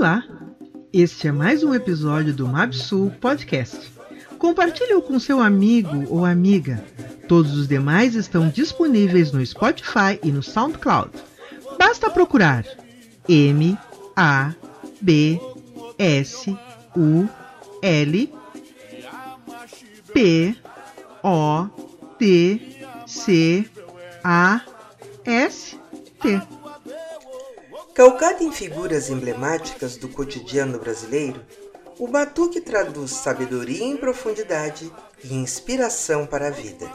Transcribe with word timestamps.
Olá! 0.00 0.24
Este 0.94 1.28
é 1.28 1.32
mais 1.32 1.62
um 1.62 1.74
episódio 1.74 2.32
do 2.32 2.48
Mabsul 2.48 3.10
Podcast. 3.20 3.92
Compartilhe-o 4.38 5.02
com 5.02 5.20
seu 5.20 5.42
amigo 5.42 6.06
ou 6.08 6.24
amiga. 6.24 6.82
Todos 7.28 7.54
os 7.54 7.68
demais 7.68 8.14
estão 8.14 8.48
disponíveis 8.48 9.30
no 9.30 9.44
Spotify 9.44 10.18
e 10.24 10.32
no 10.32 10.42
SoundCloud. 10.42 11.10
Basta 11.78 12.08
procurar 12.08 12.64
M 13.28 13.76
A 14.16 14.54
B 15.02 15.38
S 15.98 16.50
U 16.96 17.28
L 17.82 18.32
P 20.14 20.56
O 21.22 21.68
T 22.18 22.86
C 23.06 23.68
A 24.24 24.62
S 25.26 25.78
T. 26.22 26.59
Calcado 28.00 28.42
em 28.42 28.50
figuras 28.50 29.10
emblemáticas 29.10 29.98
do 29.98 30.08
cotidiano 30.08 30.78
brasileiro, 30.78 31.44
o 31.98 32.08
batuque 32.08 32.58
traduz 32.58 33.10
sabedoria 33.10 33.84
em 33.84 33.94
profundidade 33.94 34.90
e 35.22 35.34
inspiração 35.34 36.26
para 36.26 36.46
a 36.46 36.50
vida. 36.50 36.90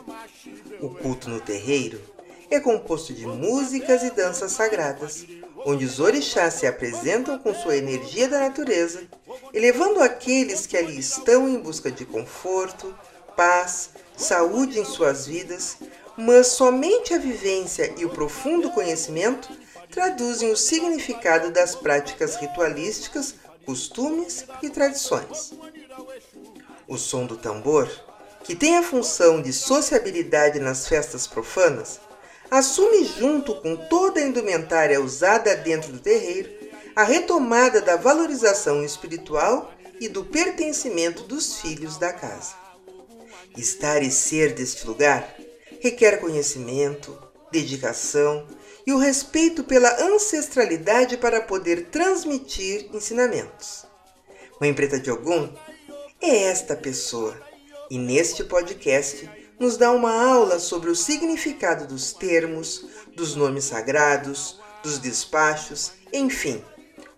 O 0.82 0.90
culto 0.90 1.30
no 1.30 1.40
terreiro 1.40 2.02
é 2.50 2.60
composto 2.60 3.14
de 3.14 3.24
músicas 3.28 4.02
e 4.02 4.10
danças 4.10 4.54
sagradas, 4.54 5.28
onde 5.64 5.86
os 5.86 6.00
orixás 6.00 6.56
se 6.56 6.66
apresentam 6.66 7.38
com 7.38 7.54
sua 7.54 7.78
energia 7.78 8.28
da 8.28 8.40
natureza, 8.40 9.04
elevando 9.54 10.02
aqueles 10.02 10.66
que 10.66 10.76
ali 10.76 10.98
estão 10.98 11.48
em 11.48 11.60
busca 11.60 11.92
de 11.92 12.04
conforto, 12.04 12.92
paz, 13.38 13.92
saúde 14.18 14.80
em 14.80 14.86
suas 14.86 15.28
vidas, 15.28 15.78
mas 16.18 16.48
somente 16.48 17.14
a 17.14 17.20
vivência 17.20 17.94
e 17.96 18.06
o 18.06 18.10
profundo 18.10 18.72
conhecimento 18.72 19.65
traduzem 19.96 20.52
o 20.52 20.58
significado 20.58 21.52
das 21.52 21.74
práticas 21.74 22.36
ritualísticas, 22.36 23.36
costumes 23.66 24.46
e 24.62 24.70
tradições. 24.70 25.54
O 26.86 26.98
som 26.98 27.26
do 27.26 27.38
tambor, 27.38 27.90
que 28.44 28.54
tem 28.54 28.78
a 28.78 28.84
função 28.84 29.42
de 29.42 29.54
sociabilidade 29.54 30.60
nas 30.60 30.86
festas 30.86 31.26
profanas, 31.26 32.02
assume 32.52 33.06
junto 33.06 33.56
com 33.56 33.78
toda 33.78 34.20
a 34.20 34.24
indumentária 34.24 35.00
usada 35.00 35.56
dentro 35.56 35.94
do 35.94 36.00
terreiro 36.00 36.54
a 36.94 37.04
retomada 37.06 37.82
da 37.82 37.96
valorização 37.96 38.84
espiritual 38.84 39.72
e 40.02 40.10
do 40.10 40.26
pertencimento 40.26 41.24
dos 41.24 41.62
filhos 41.62 41.98
da 41.98 42.12
casa. 42.12 42.54
Estar 43.56 44.04
e 44.04 44.12
ser 44.12 44.54
deste 44.54 44.86
lugar 44.86 45.38
requer 45.80 46.20
conhecimento, 46.20 47.18
dedicação 47.50 48.46
e 48.86 48.94
o 48.94 48.98
respeito 48.98 49.64
pela 49.64 49.90
ancestralidade 50.04 51.18
para 51.18 51.42
poder 51.42 51.88
transmitir 51.88 52.90
ensinamentos. 52.94 53.86
Mãe 54.62 54.74
Preta 54.74 55.00
de 55.00 55.12
Ogum 55.12 55.50
é 56.22 56.44
esta 56.44 56.76
pessoa 56.76 57.36
e 57.90 57.98
neste 57.98 58.44
podcast 58.44 59.30
nos 59.60 59.78
dá 59.78 59.92
uma 59.92 60.12
aula 60.12 60.60
sobre 60.60 60.90
o 60.90 60.96
significado 60.96 61.88
dos 61.88 62.14
termos, 62.14 62.86
dos 63.16 63.36
nomes 63.36 63.66
sagrados, 63.66 64.60
dos 64.84 65.00
despachos, 65.00 65.92
enfim. 66.14 66.64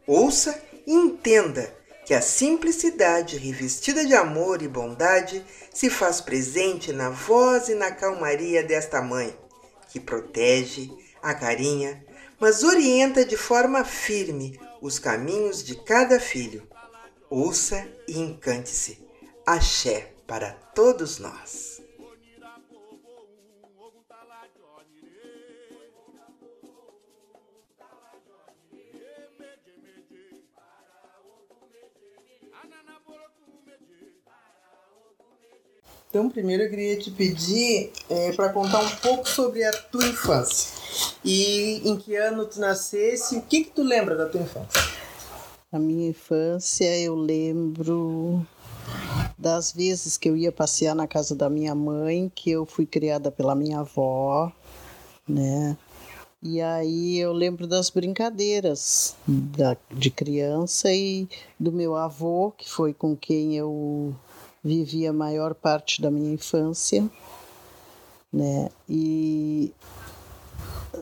Ouça 0.05 0.61
e 0.85 0.93
entenda 0.93 1.75
que 2.05 2.13
a 2.13 2.21
simplicidade 2.21 3.37
revestida 3.37 4.05
de 4.05 4.15
amor 4.15 4.61
e 4.61 4.67
bondade 4.67 5.43
se 5.73 5.89
faz 5.89 6.21
presente 6.21 6.93
na 6.93 7.09
voz 7.09 7.67
e 7.67 7.75
na 7.75 7.91
calmaria 7.91 8.63
desta 8.63 9.01
mãe, 9.01 9.37
que 9.89 9.99
protege, 9.99 10.89
acarinha, 11.29 12.05
mas 12.39 12.63
orienta 12.63 13.25
de 13.25 13.35
forma 13.35 13.83
firme 13.83 14.59
os 14.81 14.99
caminhos 14.99 15.63
de 15.63 15.75
cada 15.75 16.19
filho. 16.19 16.67
Ouça 17.29 17.87
e 18.07 18.19
encante-se. 18.19 19.05
Axé 19.45 20.13
para 20.25 20.51
todos 20.51 21.19
nós. 21.19 21.76
Então, 36.09 36.29
primeiro 36.29 36.63
eu 36.63 36.69
queria 36.69 36.97
te 36.97 37.11
pedir 37.11 37.91
é, 38.09 38.31
para 38.31 38.49
contar 38.49 38.79
um 38.79 38.95
pouco 38.97 39.27
sobre 39.27 39.63
a 39.63 39.71
tua 39.73 40.05
infância. 40.05 40.77
E 41.23 41.81
em 41.83 41.97
que 41.97 42.15
ano 42.15 42.45
tu 42.45 42.59
nascesse 42.59 43.35
e 43.35 43.39
o 43.39 43.41
que, 43.41 43.65
que 43.65 43.71
tu 43.71 43.83
lembra 43.83 44.15
da 44.15 44.25
tua 44.25 44.41
infância? 44.41 44.81
A 45.69 45.77
minha 45.77 46.09
infância 46.09 46.97
eu 46.97 47.13
lembro 47.13 48.45
das 49.37 49.73
vezes 49.73 50.17
que 50.17 50.29
eu 50.29 50.37
ia 50.37 50.51
passear 50.51 50.95
na 50.95 51.07
casa 51.07 51.35
da 51.35 51.49
minha 51.49 51.75
mãe, 51.75 52.31
que 52.33 52.49
eu 52.49 52.65
fui 52.65 52.85
criada 52.85 53.29
pela 53.29 53.53
minha 53.53 53.79
avó, 53.79 54.51
né? 55.27 55.77
E 56.41 56.61
aí 56.61 57.17
eu 57.17 57.33
lembro 57.33 57.67
das 57.67 57.89
brincadeiras 57.89 59.15
da, 59.27 59.75
de 59.91 60.09
criança 60.09 60.93
e 60.93 61.27
do 61.59 61.71
meu 61.71 61.95
avô, 61.95 62.53
que 62.57 62.69
foi 62.69 62.93
com 62.93 63.15
quem 63.15 63.57
eu 63.57 64.15
vivi 64.67 65.07
a 65.07 65.13
maior 65.13 65.55
parte 65.55 66.01
da 66.01 66.11
minha 66.11 66.33
infância, 66.33 67.09
né? 68.31 68.69
E 68.89 69.73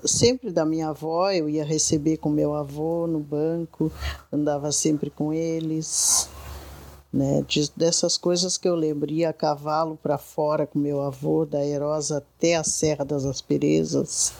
sempre 0.05 0.51
da 0.51 0.63
minha 0.63 0.89
avó, 0.89 1.31
eu 1.31 1.49
ia 1.49 1.65
receber 1.65 2.17
com 2.17 2.29
meu 2.29 2.53
avô 2.53 3.07
no 3.07 3.19
banco, 3.19 3.91
andava 4.31 4.71
sempre 4.71 5.09
com 5.09 5.33
eles, 5.33 6.29
né? 7.11 7.43
dessas 7.75 8.17
coisas 8.17 8.57
que 8.57 8.67
eu 8.67 8.75
lembro, 8.75 9.11
ia 9.11 9.29
a 9.29 9.33
cavalo 9.33 9.97
para 10.01 10.17
fora 10.17 10.67
com 10.67 10.77
meu 10.77 11.01
avô, 11.01 11.45
da 11.45 11.65
Erosa 11.65 12.17
até 12.17 12.55
a 12.55 12.63
Serra 12.63 13.03
das 13.03 13.25
Asperezas, 13.25 14.33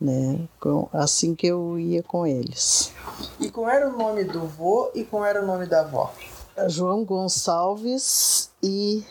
né? 0.00 0.38
Com, 0.60 0.88
assim 0.92 1.34
que 1.34 1.48
eu 1.48 1.76
ia 1.76 2.02
com 2.04 2.24
eles. 2.24 2.92
E 3.40 3.50
qual 3.50 3.68
era 3.68 3.88
o 3.88 3.98
nome 3.98 4.22
do 4.22 4.46
vô 4.46 4.90
e 4.94 5.02
qual 5.02 5.24
era 5.24 5.42
o 5.42 5.46
nome 5.46 5.66
da 5.66 5.80
avó? 5.80 6.12
João 6.68 7.04
Gonçalves 7.04 8.50
e 8.62 9.04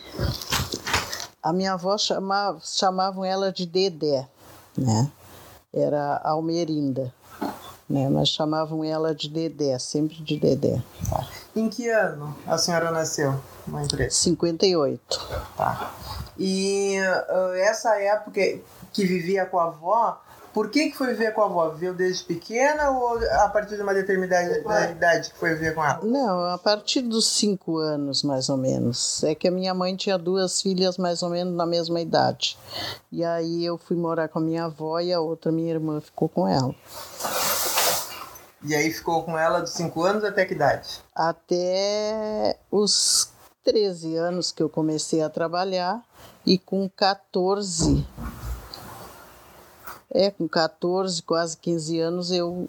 a 1.42 1.52
minha 1.52 1.74
avó 1.74 1.98
chamava, 1.98 2.60
chamavam 2.64 3.26
ela 3.26 3.52
de 3.52 3.66
Dedé, 3.66 4.28
né? 4.78 5.12
Era 5.74 6.22
Almerinda, 6.24 7.14
né? 7.90 8.08
Mas 8.10 8.30
chamavam 8.30 8.84
ela 8.84 9.14
de 9.14 9.30
Dedé, 9.30 9.78
sempre 9.78 10.16
de 10.16 10.40
Dedé. 10.40 10.82
Tá. 11.10 11.28
Em 11.56 11.70
que 11.70 11.90
ano 11.90 12.36
a 12.48 12.58
senhora 12.58 12.92
nasceu, 12.92 13.40
mãe 13.68 13.88
Preta? 13.88 14.14
58. 14.14 15.28
Tá. 15.58 15.94
E 16.40 16.98
uh, 17.30 17.54
essa 17.56 18.00
época 18.00 18.42
que 18.92 19.06
vivia 19.06 19.46
com 19.46 19.60
a 19.60 19.66
avó, 19.66 20.22
por 20.54 20.70
que, 20.70 20.92
que 20.92 20.98
foi 20.98 21.08
viver 21.08 21.34
com 21.34 21.42
a 21.42 21.46
avó? 21.46 21.70
Viveu 21.70 21.94
desde 21.96 22.24
pequena 22.24 22.92
ou 22.92 23.18
a 23.18 23.50
partir 23.50 23.76
de 23.76 23.82
uma 23.82 23.94
determinada 23.94 24.92
idade 24.92 25.32
que 25.32 25.38
foi 25.38 25.56
viver 25.56 25.74
com 25.74 25.84
ela? 25.84 26.00
Não, 26.04 26.46
a 26.46 26.58
partir 26.58 27.02
dos 27.02 27.28
cinco 27.28 27.78
anos, 27.78 28.24
mais 28.24 28.50
ou 28.50 28.58
menos. 28.58 29.24
É 29.24 29.34
que 29.34 29.48
a 29.48 29.52
minha 29.52 29.74
mãe 29.74 29.96
tinha 29.96 30.18
duas 30.18 30.62
filhas 30.62 30.98
mais 30.98 31.24
ou 31.24 31.30
menos 31.30 31.56
na 31.56 31.66
mesma 31.66 32.00
idade. 32.00 32.56
E 33.12 33.24
aí 33.24 33.66
eu 33.66 33.78
fui 33.80 33.98
morar 33.98 34.30
com 34.30 34.38
a 34.38 34.42
minha 34.42 34.66
avó 34.66 35.00
e 35.00 35.12
a 35.12 35.20
outra 35.20 35.52
minha 35.52 35.74
irmã 35.74 36.00
ficou 36.00 36.30
com 36.30 36.48
ela. 36.48 36.74
E 38.64 38.76
aí 38.76 38.92
ficou 38.92 39.24
com 39.24 39.38
ela 39.38 39.60
dos 39.60 39.72
cinco 39.72 40.04
anos 40.04 40.24
até 40.24 40.46
que 40.46 40.54
idade? 40.54 41.02
Até 41.16 42.58
os 42.72 43.30
13 43.64 44.16
anos 44.18 44.52
que 44.52 44.62
eu 44.62 44.70
comecei 44.70 45.22
a 45.22 45.30
trabalhar 45.30 46.02
e 46.46 46.58
com 46.58 46.88
14 46.90 48.06
é, 50.14 50.30
com 50.30 50.48
14, 50.48 51.22
quase 51.24 51.58
15 51.58 52.00
anos 52.00 52.32
eu 52.32 52.68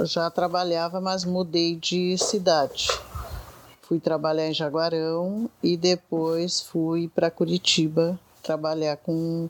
já 0.00 0.30
trabalhava, 0.30 1.00
mas 1.00 1.24
mudei 1.24 1.76
de 1.76 2.16
cidade. 2.18 2.88
Fui 3.82 3.98
trabalhar 3.98 4.46
em 4.46 4.54
Jaguarão 4.54 5.48
e 5.62 5.76
depois 5.76 6.60
fui 6.60 7.08
para 7.08 7.30
Curitiba 7.30 8.18
trabalhar 8.42 8.98
com 8.98 9.48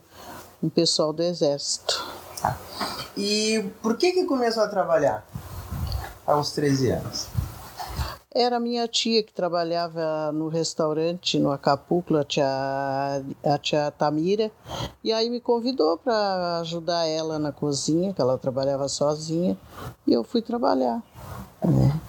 um 0.63 0.69
pessoal 0.69 1.13
do 1.13 1.23
Exército. 1.23 2.05
E 3.17 3.65
por 3.83 3.97
que 3.97 4.13
que 4.13 4.25
começou 4.25 4.63
a 4.63 4.69
trabalhar 4.69 5.27
aos 6.27 6.53
13 6.53 6.91
anos? 6.91 7.27
Era 8.37 8.59
minha 8.59 8.89
tia 8.89 9.23
que 9.23 9.33
trabalhava 9.33 10.33
no 10.33 10.49
restaurante 10.49 11.39
no 11.39 11.53
Acapulco, 11.53 12.17
a 12.17 12.25
tia, 12.25 12.45
a 13.45 13.59
tia 13.59 13.93
Tamira, 13.93 14.51
e 15.05 15.13
aí 15.13 15.31
me 15.31 15.41
convidou 15.41 15.97
para 15.97 16.59
ajudar 16.59 17.07
ela 17.07 17.39
na 17.39 17.53
cozinha, 17.53 18.13
que 18.13 18.21
ela 18.21 18.37
trabalhava 18.37 18.89
sozinha, 18.89 19.57
e 20.05 20.13
eu 20.13 20.25
fui 20.25 20.43
trabalhar. 20.43 21.01
Né? 21.65 22.01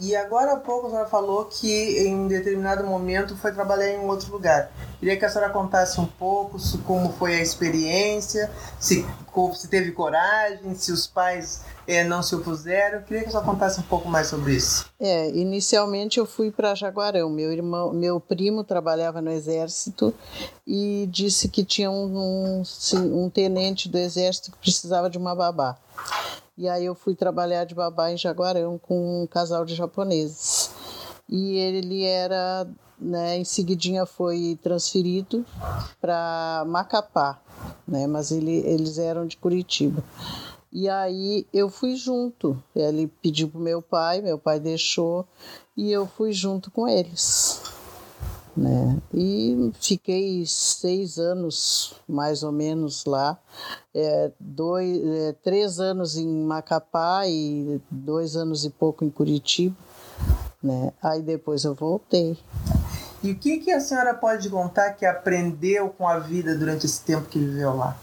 E 0.00 0.16
agora 0.16 0.54
há 0.54 0.56
pouco 0.56 0.86
a 0.86 0.90
senhora 0.90 1.08
falou 1.08 1.44
que 1.44 1.98
em 1.98 2.14
um 2.14 2.28
determinado 2.28 2.84
momento 2.84 3.36
foi 3.36 3.52
trabalhar 3.52 3.88
em 3.88 3.98
um 3.98 4.06
outro 4.06 4.32
lugar. 4.32 4.70
Queria 4.98 5.16
que 5.16 5.24
a 5.24 5.28
senhora 5.28 5.52
contasse 5.52 6.00
um 6.00 6.06
pouco 6.06 6.58
como 6.84 7.12
foi 7.12 7.36
a 7.36 7.40
experiência, 7.40 8.50
se, 8.80 9.06
se 9.54 9.68
teve 9.68 9.92
coragem, 9.92 10.74
se 10.74 10.90
os 10.90 11.06
pais 11.06 11.62
é, 11.86 12.02
não 12.02 12.22
se 12.22 12.34
opuseram. 12.34 13.02
Queria 13.02 13.22
que 13.22 13.28
a 13.28 13.30
senhora 13.30 13.46
contasse 13.46 13.78
um 13.80 13.84
pouco 13.84 14.08
mais 14.08 14.26
sobre 14.26 14.54
isso. 14.54 14.86
É, 14.98 15.30
inicialmente 15.30 16.18
eu 16.18 16.26
fui 16.26 16.50
para 16.50 16.74
Jaguarão. 16.74 17.30
Meu 17.30 17.52
irmão, 17.52 17.92
meu 17.92 18.18
primo 18.18 18.64
trabalhava 18.64 19.20
no 19.20 19.30
exército 19.30 20.12
e 20.66 21.08
disse 21.10 21.48
que 21.48 21.64
tinha 21.64 21.90
um, 21.90 22.62
um, 22.62 23.24
um 23.24 23.30
tenente 23.30 23.88
do 23.88 23.98
exército 23.98 24.50
que 24.52 24.58
precisava 24.58 25.08
de 25.08 25.18
uma 25.18 25.34
babá. 25.34 25.76
E 26.58 26.68
aí 26.68 26.86
eu 26.86 26.94
fui 26.96 27.14
trabalhar 27.14 27.64
de 27.64 27.72
babá 27.72 28.10
em 28.10 28.16
Jaguarão 28.16 28.78
com 28.78 29.22
um 29.22 29.26
casal 29.28 29.64
de 29.64 29.76
japoneses. 29.76 30.72
E 31.28 31.56
ele 31.56 32.02
era, 32.02 32.66
né, 32.98 33.38
em 33.38 33.44
seguidinha 33.44 34.04
foi 34.04 34.58
transferido 34.60 35.46
para 36.00 36.64
Macapá, 36.66 37.40
né, 37.86 38.08
mas 38.08 38.32
ele, 38.32 38.56
eles 38.66 38.98
eram 38.98 39.24
de 39.24 39.36
Curitiba. 39.36 40.02
E 40.72 40.88
aí 40.88 41.46
eu 41.54 41.70
fui 41.70 41.94
junto. 41.94 42.60
Ele 42.74 43.06
pediu 43.22 43.48
pro 43.48 43.60
meu 43.60 43.80
pai, 43.80 44.20
meu 44.20 44.36
pai 44.36 44.58
deixou 44.58 45.24
e 45.76 45.92
eu 45.92 46.08
fui 46.08 46.32
junto 46.32 46.72
com 46.72 46.88
eles 46.88 47.77
né? 48.58 49.00
E 49.14 49.72
fiquei 49.80 50.44
seis 50.46 51.18
anos, 51.18 51.94
mais 52.08 52.42
ou 52.42 52.50
menos, 52.50 53.04
lá. 53.04 53.38
É, 53.94 54.32
dois, 54.38 55.04
é, 55.04 55.32
três 55.32 55.78
anos 55.78 56.16
em 56.16 56.28
Macapá 56.28 57.26
e 57.26 57.80
dois 57.90 58.36
anos 58.36 58.64
e 58.64 58.70
pouco 58.70 59.04
em 59.04 59.10
Curitiba, 59.10 59.76
né? 60.62 60.92
Aí 61.02 61.22
depois 61.22 61.64
eu 61.64 61.74
voltei. 61.74 62.36
E 63.22 63.32
o 63.32 63.38
que, 63.38 63.58
que 63.58 63.70
a 63.70 63.80
senhora 63.80 64.14
pode 64.14 64.48
contar 64.50 64.92
que 64.92 65.06
aprendeu 65.06 65.90
com 65.90 66.06
a 66.06 66.18
vida 66.18 66.56
durante 66.56 66.86
esse 66.86 67.00
tempo 67.02 67.28
que 67.28 67.38
viveu 67.38 67.76
lá? 67.76 67.96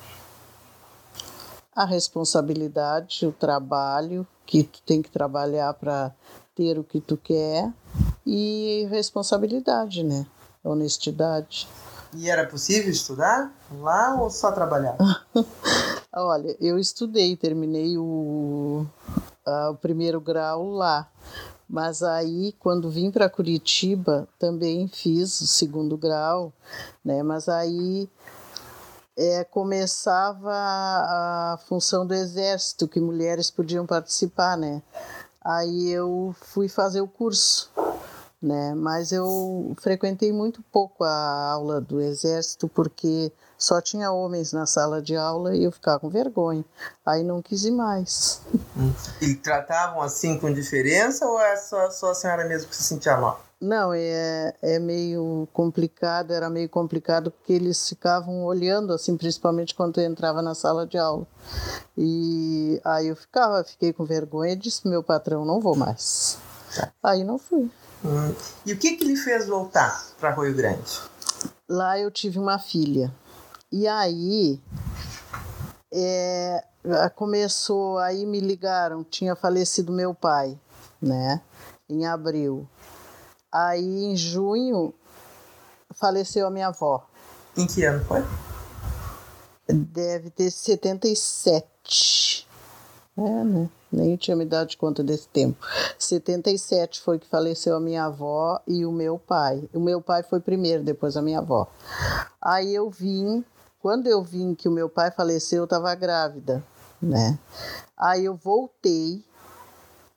A 1.76 1.86
responsabilidade, 1.86 3.26
o 3.26 3.32
trabalho, 3.32 4.26
que 4.46 4.64
tu 4.64 4.82
tem 4.84 5.02
que 5.02 5.10
trabalhar 5.10 5.74
para 5.74 6.14
ter 6.54 6.80
o 6.80 6.84
que 6.84 7.02
tu 7.02 7.18
quer 7.18 7.72
e 8.26 8.88
responsabilidade, 8.90 10.04
né? 10.04 10.26
Honestidade. 10.66 11.68
E 12.14 12.30
era 12.30 12.46
possível 12.48 12.92
estudar 12.92 13.54
lá 13.80 14.16
ou 14.22 14.30
só 14.30 14.52
trabalhar? 14.52 14.98
Olha, 16.14 16.56
eu 16.62 16.80
estudei, 16.80 17.36
terminei 17.36 17.98
o, 17.98 18.86
uh, 19.46 19.72
o 19.72 19.76
primeiro 19.76 20.22
grau 20.22 20.70
lá. 20.72 21.10
Mas 21.68 22.04
aí, 22.04 22.54
quando 22.60 22.90
vim 22.90 23.12
para 23.12 23.30
Curitiba, 23.30 24.28
também 24.40 24.88
fiz 24.88 25.42
o 25.42 25.48
segundo 25.48 25.98
grau, 25.98 26.54
né? 27.04 27.24
Mas 27.24 27.50
aí 27.50 28.08
é, 29.18 29.44
começava 29.44 30.52
a 30.54 31.60
função 31.68 32.06
do 32.06 32.14
exército, 32.14 32.88
que 32.88 33.00
mulheres 33.00 33.50
podiam 33.50 33.86
participar, 33.86 34.56
né? 34.58 34.82
Aí 35.44 35.90
eu 35.90 36.36
fui 36.40 36.68
fazer 36.68 37.02
o 37.02 37.08
curso 37.08 37.72
né? 38.46 38.76
Mas 38.76 39.12
eu 39.12 39.76
frequentei 39.82 40.32
muito 40.32 40.62
pouco 40.72 41.04
a 41.04 41.52
aula 41.52 41.82
do 41.82 42.00
exército 42.00 42.68
porque 42.68 43.32
só 43.58 43.82
tinha 43.82 44.12
homens 44.12 44.54
na 44.54 44.66
sala 44.68 45.02
de 45.02 45.16
aula 45.16 45.56
e 45.56 45.64
eu 45.64 45.72
ficava 45.72 46.00
com 46.00 46.10
vergonha. 46.10 46.64
Aí 47.06 47.24
não 47.24 47.42
quis 47.42 47.66
ir 47.66 47.72
mais. 47.72 48.42
E 49.20 49.34
tratavam 49.36 50.02
assim 50.02 50.38
com 50.38 50.54
diferença 50.54 51.26
ou 51.26 51.40
é 51.40 51.56
só, 51.58 51.90
só 51.90 52.12
a 52.12 52.16
senhora 52.16 52.46
mesmo 52.46 52.70
que 52.70 52.76
se 52.76 52.84
sentia 52.84 53.18
mal? 53.18 53.42
Não, 53.60 53.94
é, 53.94 54.54
é 54.62 54.78
meio 54.78 55.48
complicado, 55.52 56.32
era 56.32 56.50
meio 56.50 56.70
complicado 56.70 57.32
porque 57.32 57.54
eles 57.54 57.88
ficavam 57.88 58.44
olhando, 58.44 58.94
assim, 58.94 59.18
principalmente 59.18 59.74
quando 59.74 60.00
eu 60.00 60.06
entrava 60.06 60.42
na 60.42 60.54
sala 60.54 60.86
de 60.86 60.98
aula. 60.98 61.26
E 61.98 62.80
aí 62.84 63.08
eu 63.08 63.16
ficava, 63.16 63.64
fiquei 63.64 63.92
com 63.92 64.06
vergonha 64.06 64.54
e 64.54 64.58
disse 64.58 64.88
meu 64.88 65.02
patrão, 65.02 65.46
não 65.46 65.60
vou 65.60 65.76
mais. 65.76 66.38
Aí 67.02 67.24
não 67.24 67.40
fui. 67.40 67.72
Hum. 68.06 68.36
E 68.66 68.72
o 68.72 68.78
que, 68.78 68.96
que 68.96 69.04
lhe 69.04 69.16
fez 69.16 69.48
voltar 69.48 70.06
para 70.20 70.30
Rio 70.32 70.54
Grande? 70.54 71.02
Lá 71.68 71.98
eu 71.98 72.12
tive 72.12 72.38
uma 72.38 72.60
filha. 72.60 73.12
E 73.72 73.88
aí 73.88 74.62
é, 75.92 76.64
começou, 77.16 77.98
aí 77.98 78.24
me 78.26 78.40
ligaram, 78.40 79.04
tinha 79.04 79.36
falecido 79.36 79.92
meu 79.92 80.14
pai, 80.14 80.56
né? 81.02 81.42
Em 81.90 82.06
abril. 82.06 82.70
Aí 83.52 84.06
em 84.06 84.16
junho 84.16 84.94
faleceu 85.96 86.46
a 86.46 86.52
minha 86.52 86.68
avó. 86.68 87.08
Em 87.58 87.66
que 87.66 87.84
ano 87.84 88.06
foi? 88.06 88.24
Deve 89.68 90.30
ter 90.30 90.52
77. 90.52 92.45
É, 93.18 93.44
né? 93.44 93.70
Nem 93.92 94.18
tinha 94.18 94.36
me 94.36 94.44
dado 94.44 94.76
conta 94.76 95.02
desse 95.02 95.28
tempo. 95.30 95.66
77 95.98 97.00
foi 97.00 97.18
que 97.18 97.28
faleceu 97.28 97.76
a 97.76 97.80
minha 97.80 98.06
avó 98.06 98.60
e 98.68 98.86
o 98.86 98.92
meu 98.92 99.18
pai. 99.18 99.70
O 99.74 99.80
meu 99.80 100.02
pai 100.02 100.22
foi 100.22 100.42
primeiro, 100.42 100.84
depois 100.84 101.16
a 101.16 101.22
minha 101.22 101.40
avó. 101.40 101.68
Aí 102.42 102.76
eu 102.76 102.90
vim, 102.90 103.44
quando 103.82 104.08
eu 104.08 104.22
vim 104.22 104.54
que 104.54 104.68
o 104.68 104.72
meu 104.72 104.90
pai 104.90 105.12
faleceu, 105.12 105.60
eu 105.60 105.64
estava 105.64 105.96
grávida, 105.96 106.62
né? 107.02 107.40
Aí 107.98 108.26
eu 108.26 108.36
voltei 108.36 109.24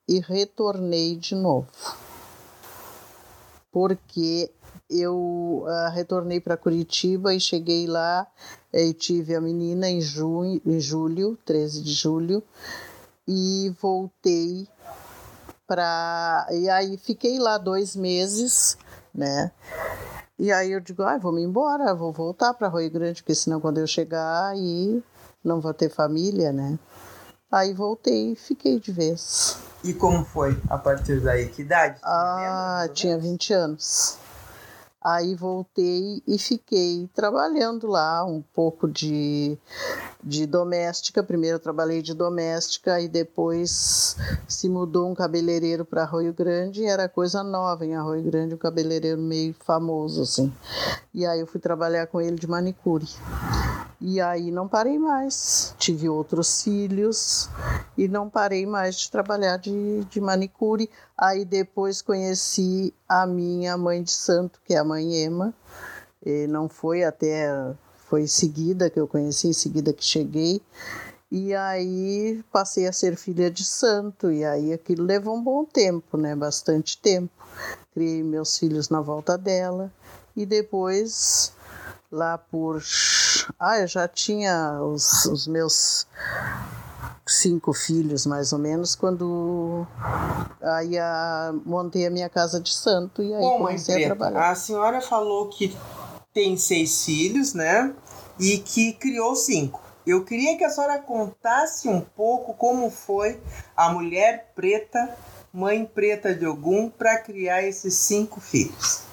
e 0.08 0.18
retornei 0.18 1.14
de 1.14 1.36
novo. 1.36 1.68
Porque 3.70 4.50
eu 4.88 5.64
uh, 5.66 5.90
retornei 5.92 6.40
para 6.40 6.56
Curitiba 6.56 7.34
e 7.34 7.40
cheguei 7.40 7.86
lá 7.86 8.26
e 8.72 8.92
tive 8.92 9.34
a 9.34 9.40
menina 9.40 9.88
em, 9.88 10.00
junho, 10.00 10.60
em 10.64 10.80
julho, 10.80 11.38
13 11.44 11.82
de 11.82 11.92
julho, 11.92 12.42
e 13.26 13.74
voltei 13.80 14.66
para. 15.66 16.46
E 16.50 16.68
aí 16.70 16.96
fiquei 16.96 17.38
lá 17.38 17.58
dois 17.58 17.94
meses, 17.94 18.78
né? 19.14 19.52
E 20.38 20.52
aí 20.52 20.72
eu 20.72 20.80
digo, 20.80 21.02
ah, 21.02 21.18
vou 21.18 21.32
me 21.32 21.42
embora, 21.42 21.94
vou 21.94 22.12
voltar 22.12 22.54
para 22.54 22.68
Rio 22.68 22.90
Grande, 22.90 23.22
porque 23.22 23.34
senão 23.34 23.60
quando 23.60 23.78
eu 23.78 23.86
chegar 23.86 24.50
aí 24.50 25.02
não 25.44 25.60
vou 25.60 25.74
ter 25.74 25.88
família, 25.88 26.52
né? 26.52 26.78
Aí 27.50 27.72
voltei 27.72 28.32
e 28.32 28.36
fiquei 28.36 28.78
de 28.78 28.92
vez. 28.92 29.58
E 29.82 29.94
como 29.94 30.24
foi 30.24 30.60
a 30.68 30.76
partir 30.76 31.20
daí? 31.20 31.48
Que 31.48 31.62
idade? 31.62 31.98
Ah, 32.02 32.88
tinha 32.92 33.18
20 33.18 33.52
anos. 33.52 34.18
Aí 35.00 35.36
voltei 35.36 36.22
e 36.26 36.36
fiquei 36.38 37.08
trabalhando 37.14 37.86
lá 37.86 38.24
um 38.24 38.42
pouco 38.42 38.88
de, 38.88 39.56
de 40.22 40.44
doméstica. 40.44 41.22
Primeiro 41.22 41.60
trabalhei 41.60 42.02
de 42.02 42.12
doméstica 42.12 43.00
e 43.00 43.08
depois 43.08 44.16
se 44.48 44.68
mudou 44.68 45.08
um 45.08 45.14
cabeleireiro 45.14 45.84
para 45.84 46.02
Arroio 46.02 46.34
Grande 46.34 46.82
e 46.82 46.86
era 46.86 47.08
coisa 47.08 47.44
nova 47.44 47.86
em 47.86 47.94
Arroio 47.94 48.22
Grande, 48.22 48.54
um 48.56 48.58
cabeleireiro 48.58 49.20
meio 49.20 49.54
famoso 49.60 50.22
assim. 50.22 50.52
E 51.14 51.24
aí 51.24 51.38
eu 51.38 51.46
fui 51.46 51.60
trabalhar 51.60 52.08
com 52.08 52.20
ele 52.20 52.36
de 52.36 52.48
manicure. 52.48 53.06
E 54.00 54.20
aí 54.20 54.50
não 54.50 54.68
parei 54.68 54.98
mais. 54.98 55.74
Tive 55.78 56.08
outros 56.08 56.62
filhos 56.62 57.48
e 57.96 58.06
não 58.06 58.30
parei 58.30 58.64
mais 58.64 58.96
de 58.96 59.10
trabalhar 59.10 59.56
de, 59.56 60.04
de 60.04 60.20
manicure. 60.20 60.88
Aí 61.16 61.44
depois 61.44 62.00
conheci 62.00 62.94
a 63.08 63.26
minha 63.26 63.76
mãe 63.76 64.02
de 64.02 64.12
santo, 64.12 64.60
que 64.64 64.74
é 64.74 64.78
a 64.78 64.84
mãe 64.84 65.16
Ema. 65.16 65.52
E 66.24 66.46
não 66.46 66.68
foi 66.68 67.02
até. 67.02 67.50
Foi 68.08 68.22
em 68.22 68.28
seguida 68.28 68.88
que 68.88 68.98
eu 68.98 69.08
conheci, 69.08 69.48
em 69.48 69.52
seguida 69.52 69.92
que 69.92 70.04
cheguei. 70.04 70.62
E 71.30 71.54
aí 71.54 72.42
passei 72.50 72.86
a 72.86 72.92
ser 72.92 73.14
filha 73.16 73.50
de 73.50 73.62
santo, 73.62 74.32
e 74.32 74.42
aí 74.44 74.72
aquilo 74.72 75.04
levou 75.04 75.36
um 75.36 75.42
bom 75.42 75.62
tempo, 75.62 76.16
né? 76.16 76.34
Bastante 76.34 76.96
tempo. 76.96 77.30
Criei 77.92 78.22
meus 78.22 78.56
filhos 78.56 78.88
na 78.88 79.02
volta 79.02 79.36
dela, 79.36 79.92
e 80.34 80.46
depois 80.46 81.52
lá 82.10 82.38
por. 82.38 82.82
Ah, 83.58 83.78
eu 83.78 83.86
já 83.86 84.08
tinha 84.08 84.80
os, 84.82 85.24
os 85.26 85.46
meus 85.46 86.06
cinco 87.26 87.72
filhos, 87.72 88.26
mais 88.26 88.52
ou 88.52 88.58
menos, 88.58 88.94
quando 88.94 89.86
aí 90.62 90.98
a, 90.98 91.52
montei 91.64 92.06
a 92.06 92.10
minha 92.10 92.28
casa 92.28 92.60
de 92.60 92.74
santo 92.74 93.22
e 93.22 93.34
aí 93.34 93.40
Bom, 93.40 93.58
comecei 93.58 94.04
a 94.04 94.06
trabalhar. 94.06 94.50
A 94.50 94.54
senhora 94.54 95.00
falou 95.00 95.48
que 95.48 95.76
tem 96.32 96.56
seis 96.56 97.04
filhos, 97.04 97.54
né? 97.54 97.94
E 98.38 98.58
que 98.58 98.92
criou 98.94 99.34
cinco. 99.34 99.82
Eu 100.06 100.24
queria 100.24 100.56
que 100.56 100.64
a 100.64 100.70
senhora 100.70 100.98
contasse 100.98 101.88
um 101.88 102.00
pouco 102.00 102.54
como 102.54 102.90
foi 102.90 103.40
a 103.76 103.90
mulher 103.90 104.52
preta, 104.54 105.14
mãe 105.52 105.84
preta 105.84 106.34
de 106.34 106.46
Ogum, 106.46 106.88
para 106.88 107.18
criar 107.18 107.62
esses 107.62 107.94
cinco 107.94 108.40
filhos. 108.40 109.07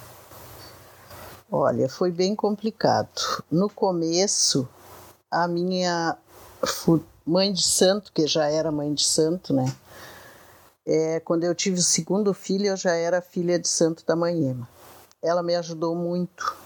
Olha, 1.58 1.88
foi 1.88 2.12
bem 2.12 2.36
complicado. 2.36 3.46
No 3.50 3.70
começo, 3.70 4.68
a 5.32 5.48
minha 5.48 6.18
mãe 7.26 7.54
de 7.54 7.64
santo, 7.64 8.12
que 8.12 8.28
já 8.28 8.50
era 8.50 8.74
mãe 8.74 8.94
de 8.94 9.06
santo, 9.06 9.54
né? 9.54 9.74
É, 10.86 11.22
quando 11.22 11.46
eu 11.46 11.56
tive 11.56 11.80
o 11.80 11.82
segundo 11.82 12.34
filho, 12.34 12.66
eu 12.66 12.76
já 12.76 12.92
era 12.92 13.22
filha 13.22 13.58
de 13.58 13.70
Santo 13.70 14.06
da 14.06 14.18
Manhema. 14.18 14.68
Ela 15.22 15.42
me 15.42 15.56
ajudou 15.56 15.96
muito, 15.96 16.58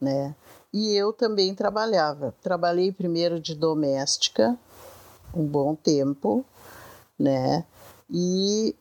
né? 0.00 0.34
E 0.72 0.92
eu 0.92 1.12
também 1.12 1.54
trabalhava. 1.54 2.34
Trabalhei 2.42 2.90
primeiro 2.90 3.38
de 3.38 3.54
doméstica, 3.54 4.58
um 5.32 5.46
bom 5.46 5.76
tempo, 5.76 6.44
né? 7.16 7.64
E 8.10 8.74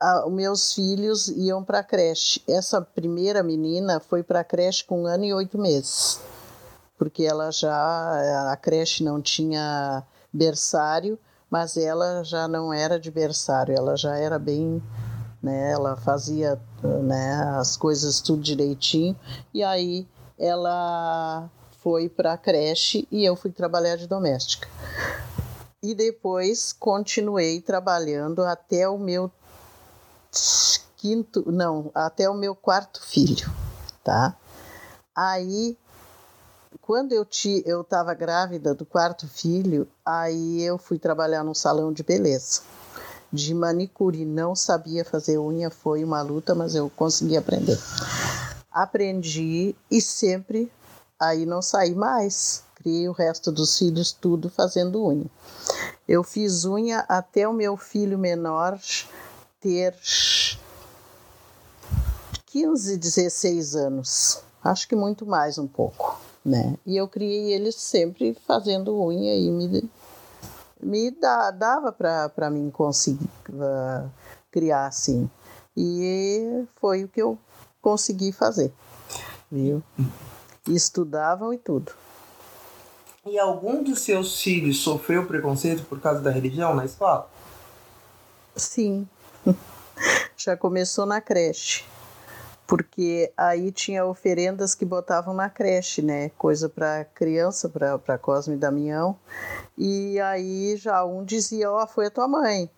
a, 0.00 0.28
meus 0.28 0.72
filhos 0.72 1.28
iam 1.28 1.64
para 1.64 1.80
a 1.80 1.84
creche. 1.84 2.42
Essa 2.48 2.80
primeira 2.80 3.42
menina 3.42 4.00
foi 4.00 4.22
para 4.22 4.40
a 4.40 4.44
creche 4.44 4.84
com 4.84 5.02
um 5.02 5.06
ano 5.06 5.24
e 5.24 5.34
oito 5.34 5.58
meses, 5.58 6.20
porque 6.98 7.24
ela 7.24 7.50
já 7.50 8.52
a 8.52 8.56
creche 8.56 9.02
não 9.02 9.20
tinha 9.20 10.02
berçário, 10.32 11.18
mas 11.50 11.76
ela 11.76 12.22
já 12.22 12.46
não 12.46 12.72
era 12.72 12.98
de 12.98 13.10
berçário, 13.10 13.74
ela 13.74 13.96
já 13.96 14.16
era 14.16 14.38
bem, 14.38 14.82
né? 15.42 15.72
Ela 15.72 15.96
fazia, 15.96 16.60
né? 17.02 17.56
As 17.58 17.76
coisas 17.76 18.20
tudo 18.20 18.42
direitinho 18.42 19.18
e 19.54 19.62
aí 19.62 20.06
ela 20.38 21.48
foi 21.82 22.08
para 22.08 22.32
a 22.32 22.38
creche 22.38 23.06
e 23.10 23.24
eu 23.24 23.36
fui 23.36 23.50
trabalhar 23.50 23.96
de 23.96 24.06
doméstica. 24.06 24.68
E 25.82 25.94
depois 25.94 26.72
continuei 26.72 27.60
trabalhando 27.60 28.42
até 28.42 28.88
o 28.88 28.98
meu 28.98 29.30
quinto, 30.96 31.50
não, 31.50 31.90
até 31.94 32.28
o 32.28 32.34
meu 32.34 32.54
quarto 32.54 33.02
filho, 33.02 33.48
tá? 34.02 34.36
Aí, 35.14 35.76
quando 36.80 37.12
eu 37.12 37.24
ti, 37.24 37.62
eu 37.66 37.80
estava 37.80 38.14
grávida 38.14 38.74
do 38.74 38.84
quarto 38.84 39.26
filho, 39.28 39.88
aí 40.04 40.62
eu 40.62 40.78
fui 40.78 40.98
trabalhar 40.98 41.42
num 41.42 41.54
salão 41.54 41.92
de 41.92 42.02
beleza, 42.02 42.60
de 43.32 43.54
manicure. 43.54 44.24
Não 44.24 44.54
sabia 44.54 45.04
fazer 45.04 45.38
unha, 45.38 45.70
foi 45.70 46.04
uma 46.04 46.22
luta, 46.22 46.54
mas 46.54 46.74
eu 46.74 46.90
consegui 46.90 47.36
aprender. 47.36 47.78
Aprendi 48.70 49.74
e 49.90 50.00
sempre 50.00 50.70
aí 51.18 51.46
não 51.46 51.62
saí 51.62 51.94
mais. 51.94 52.62
Criei 52.74 53.08
o 53.08 53.12
resto 53.12 53.50
dos 53.50 53.78
filhos 53.78 54.12
tudo 54.12 54.50
fazendo 54.50 55.04
unha. 55.04 55.26
Eu 56.06 56.22
fiz 56.22 56.64
unha 56.64 57.04
até 57.08 57.48
o 57.48 57.52
meu 57.52 57.76
filho 57.76 58.18
menor 58.18 58.78
ter 59.60 59.94
15, 62.46 62.96
16 62.96 63.76
anos. 63.76 64.42
Acho 64.62 64.88
que 64.88 64.96
muito 64.96 65.24
mais 65.26 65.58
um 65.58 65.66
pouco, 65.66 66.20
né? 66.44 66.76
E 66.84 66.96
eu 66.96 67.08
criei 67.08 67.52
ele 67.52 67.70
sempre 67.72 68.36
fazendo 68.46 68.96
unha 69.00 69.34
e 69.36 69.50
me, 69.50 69.90
me 70.82 71.10
dá, 71.10 71.50
dava 71.50 71.92
para 71.92 72.50
mim 72.50 72.70
conseguir 72.70 73.28
uh, 73.50 74.10
criar 74.50 74.86
assim. 74.86 75.30
E 75.76 76.64
foi 76.76 77.04
o 77.04 77.08
que 77.08 77.22
eu 77.22 77.38
consegui 77.80 78.32
fazer, 78.32 78.72
viu? 79.50 79.82
estudavam 80.68 81.52
e 81.52 81.58
tudo. 81.58 81.92
E 83.24 83.38
algum 83.38 83.82
dos 83.82 84.00
seus 84.00 84.40
filhos 84.40 84.78
sofreu 84.78 85.26
preconceito 85.26 85.84
por 85.84 86.00
causa 86.00 86.20
da 86.20 86.30
religião 86.30 86.74
na 86.74 86.84
escola? 86.84 87.28
Sim, 88.54 89.06
já 90.36 90.56
começou 90.56 91.06
na 91.06 91.20
creche. 91.20 91.84
Porque 92.66 93.32
aí 93.36 93.70
tinha 93.70 94.04
oferendas 94.04 94.74
que 94.74 94.84
botavam 94.84 95.32
na 95.32 95.48
creche, 95.48 96.02
né? 96.02 96.30
Coisa 96.30 96.68
para 96.68 97.04
criança, 97.04 97.68
para 97.68 98.18
Cosme 98.18 98.54
e 98.54 98.58
Damião. 98.58 99.16
E 99.78 100.18
aí 100.20 100.76
já 100.76 101.04
um 101.04 101.24
dizia: 101.24 101.70
Ó, 101.70 101.82
oh, 101.82 101.86
foi 101.86 102.06
a 102.06 102.10
tua 102.10 102.26
mãe. 102.26 102.68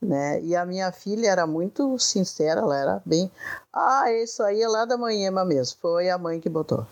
Né? 0.00 0.40
E 0.42 0.56
a 0.56 0.66
minha 0.66 0.90
filha 0.92 1.28
era 1.28 1.46
muito 1.46 1.98
sincera, 1.98 2.60
ela 2.60 2.76
era 2.76 3.02
bem. 3.04 3.30
Ah, 3.72 4.10
isso 4.12 4.42
aí 4.42 4.62
é 4.62 4.68
lá 4.68 4.84
da 4.84 4.98
manhã 4.98 5.30
mesmo, 5.30 5.78
foi 5.80 6.10
a 6.10 6.18
mãe 6.18 6.40
que 6.40 6.48
botou. 6.48 6.86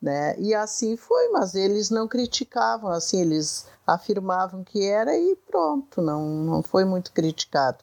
Né? 0.00 0.36
E 0.38 0.54
assim 0.54 0.96
foi, 0.96 1.30
mas 1.30 1.54
eles 1.54 1.88
não 1.88 2.06
criticavam, 2.06 2.90
assim, 2.90 3.22
eles 3.22 3.66
afirmavam 3.86 4.64
que 4.64 4.84
era 4.84 5.16
e 5.16 5.36
pronto, 5.46 6.00
não, 6.00 6.22
não 6.26 6.62
foi 6.62 6.84
muito 6.84 7.12
criticado. 7.12 7.78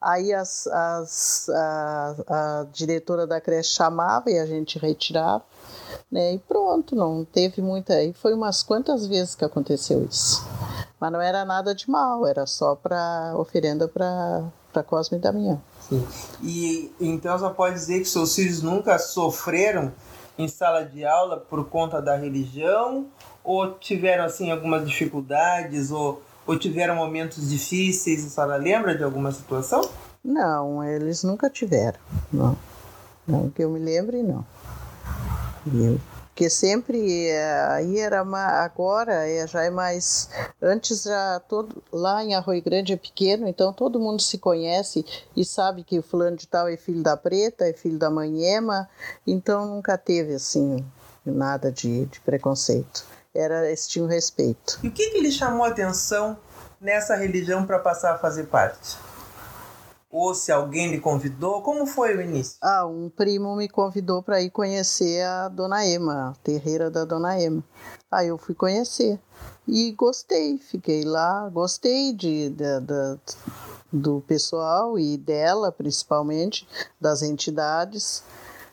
Aí 0.00 0.32
as, 0.32 0.66
as, 0.66 1.48
a, 1.48 2.16
a 2.28 2.66
diretora 2.72 3.26
da 3.26 3.40
creche 3.40 3.70
chamava 3.70 4.30
e 4.30 4.38
a 4.38 4.46
gente 4.46 4.78
retirava, 4.78 5.44
né? 6.10 6.34
E 6.34 6.38
pronto, 6.38 6.94
não 6.94 7.24
teve 7.24 7.62
muita. 7.62 8.02
E 8.02 8.12
foi 8.12 8.34
umas 8.34 8.62
quantas 8.62 9.06
vezes 9.06 9.34
que 9.34 9.44
aconteceu 9.44 10.04
isso. 10.04 10.46
Mas 11.00 11.12
não 11.12 11.20
era 11.20 11.44
nada 11.44 11.74
de 11.74 11.90
mal, 11.90 12.26
era 12.26 12.46
só 12.46 12.74
para 12.74 13.34
oferenda 13.36 13.88
para 13.88 14.82
Cosme 14.86 15.18
e 15.18 15.20
Damião. 15.20 15.60
Sim. 15.88 16.06
E 16.42 16.92
então 17.00 17.38
só 17.38 17.50
pode 17.50 17.74
dizer 17.74 18.00
que 18.00 18.06
seus 18.06 18.34
filhos 18.34 18.60
nunca 18.62 18.98
sofreram 18.98 19.92
em 20.38 20.48
sala 20.48 20.84
de 20.84 21.04
aula 21.04 21.38
por 21.38 21.64
conta 21.68 22.00
da 22.00 22.16
religião 22.16 23.06
ou 23.42 23.74
tiveram 23.74 24.24
assim 24.24 24.50
algumas 24.50 24.86
dificuldades 24.86 25.90
ou, 25.90 26.22
ou 26.46 26.58
tiveram 26.58 26.96
momentos 26.96 27.48
difíceis? 27.48 28.24
A 28.26 28.28
senhora 28.28 28.56
lembra 28.56 28.96
de 28.96 29.02
alguma 29.02 29.32
situação? 29.32 29.88
Não, 30.24 30.82
eles 30.82 31.22
nunca 31.22 31.48
tiveram. 31.48 31.98
Não, 32.32 32.56
não 33.26 33.48
que 33.50 33.62
eu 33.62 33.70
me 33.70 33.78
lembre, 33.78 34.22
não. 34.22 34.44
Eu 35.66 35.98
porque 36.36 36.50
sempre 36.50 37.28
eh, 37.28 37.66
aí 37.70 37.98
era 37.98 38.20
agora 38.62 39.26
é, 39.26 39.46
já 39.46 39.64
é 39.64 39.70
mais 39.70 40.28
antes 40.60 41.04
já 41.04 41.40
todo 41.48 41.82
lá 41.90 42.22
em 42.22 42.34
Arroio 42.34 42.62
Grande 42.62 42.92
é 42.92 42.96
pequeno 42.96 43.48
então 43.48 43.72
todo 43.72 43.98
mundo 43.98 44.20
se 44.20 44.36
conhece 44.36 45.02
e 45.34 45.46
sabe 45.46 45.82
que 45.82 45.98
o 45.98 46.02
fulano 46.02 46.36
de 46.36 46.46
tal 46.46 46.68
é 46.68 46.76
filho 46.76 47.02
da 47.02 47.16
Preta 47.16 47.66
é 47.66 47.72
filho 47.72 47.98
da 47.98 48.10
Manhema 48.10 48.86
então 49.26 49.64
nunca 49.64 49.96
teve 49.96 50.34
assim 50.34 50.84
nada 51.24 51.72
de, 51.72 52.04
de 52.04 52.20
preconceito. 52.20 53.04
Era 53.34 53.66
eles 53.66 53.88
tinham 53.88 54.06
respeito. 54.06 54.78
E 54.82 54.88
o 54.88 54.92
que, 54.92 55.10
que 55.10 55.20
lhe 55.20 55.32
chamou 55.32 55.64
a 55.64 55.68
atenção 55.68 56.36
nessa 56.78 57.16
religião 57.16 57.66
para 57.66 57.78
passar 57.78 58.14
a 58.14 58.18
fazer 58.18 58.44
parte 58.44 58.96
ou 60.16 60.34
se 60.34 60.50
alguém 60.50 60.90
lhe 60.90 60.98
convidou? 60.98 61.60
Como 61.60 61.86
foi 61.86 62.16
o 62.16 62.22
início? 62.22 62.56
Ah, 62.62 62.86
um 62.86 63.10
primo 63.10 63.54
me 63.54 63.68
convidou 63.68 64.22
para 64.22 64.40
ir 64.40 64.48
conhecer 64.48 65.22
a 65.22 65.48
Dona 65.48 65.86
Ema, 65.86 66.30
a 66.30 66.34
terreira 66.42 66.90
da 66.90 67.04
Dona 67.04 67.38
Ema. 67.38 67.62
Aí 68.10 68.28
eu 68.28 68.38
fui 68.38 68.54
conhecer 68.54 69.20
e 69.68 69.92
gostei, 69.92 70.56
fiquei 70.56 71.04
lá, 71.04 71.46
gostei 71.50 72.14
de, 72.14 72.48
de, 72.48 72.80
de 72.80 73.18
do 73.92 74.22
pessoal 74.26 74.98
e 74.98 75.18
dela 75.18 75.70
principalmente, 75.70 76.66
das 76.98 77.20
entidades 77.20 78.22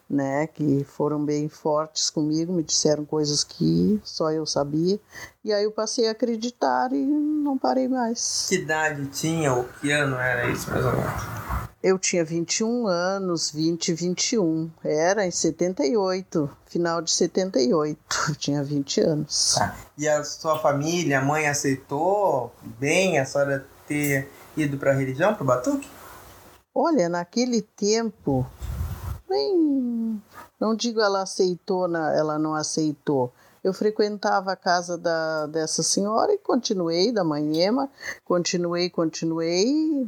né, 0.10 0.48
que 0.48 0.84
foram 0.84 1.24
bem 1.24 1.50
fortes 1.50 2.10
comigo, 2.10 2.54
me 2.54 2.64
disseram 2.64 3.06
coisas 3.06 3.44
que 3.44 4.00
só 4.04 4.32
eu 4.32 4.46
sabia. 4.46 5.00
E 5.44 5.52
aí 5.52 5.64
eu 5.64 5.72
passei 5.72 6.08
a 6.08 6.12
acreditar 6.12 6.92
e 6.94 7.04
não 7.04 7.58
parei 7.58 7.88
mais. 7.88 8.46
Que 8.48 8.56
idade 8.56 9.06
tinha 9.08 9.54
ou 9.54 9.66
que 9.82 9.92
ano 9.92 10.16
era 10.18 10.50
isso, 10.50 10.70
mais 10.70 10.86
ou 10.86 10.92
menos? 10.92 11.44
Eu 11.82 12.00
tinha 12.00 12.24
21 12.24 12.88
anos, 12.88 13.52
20, 13.52 13.94
21. 13.94 14.72
Era 14.86 15.26
em 15.26 15.32
78, 15.32 16.50
final 16.66 17.02
de 17.02 17.12
78. 17.12 18.00
Eu 18.30 18.36
tinha 18.40 18.64
20 18.64 19.02
anos. 19.02 19.56
Tá. 19.58 19.76
E 19.98 20.08
a 20.08 20.24
sua 20.24 20.58
família, 20.60 21.20
a 21.20 21.22
mãe 21.22 21.48
aceitou 21.48 22.56
bem 22.80 23.20
a 23.20 23.26
senhora 23.26 23.66
ter 23.86 24.30
ido 24.56 24.78
para 24.78 24.92
a 24.92 24.94
religião, 24.94 25.34
para 25.34 25.44
o 25.44 25.46
Batuque? 25.46 25.90
Olha, 26.74 27.10
naquele 27.10 27.62
tempo 27.62 28.48
nem 29.34 30.22
não 30.60 30.75
digo 30.75 31.02
ela 31.02 31.24
aceitou, 31.24 31.94
ela 31.94 32.40
não 32.40 32.56
aceitou. 32.56 33.34
Eu 33.63 33.74
frequentava 33.74 34.52
a 34.52 34.56
casa 34.56 34.98
da, 34.98 35.46
dessa 35.48 35.84
senhora 35.84 36.34
e 36.34 36.38
continuei, 36.38 37.12
da 37.12 37.24
Manhema, 37.24 37.90
continuei, 38.24 38.90
continuei. 38.90 40.08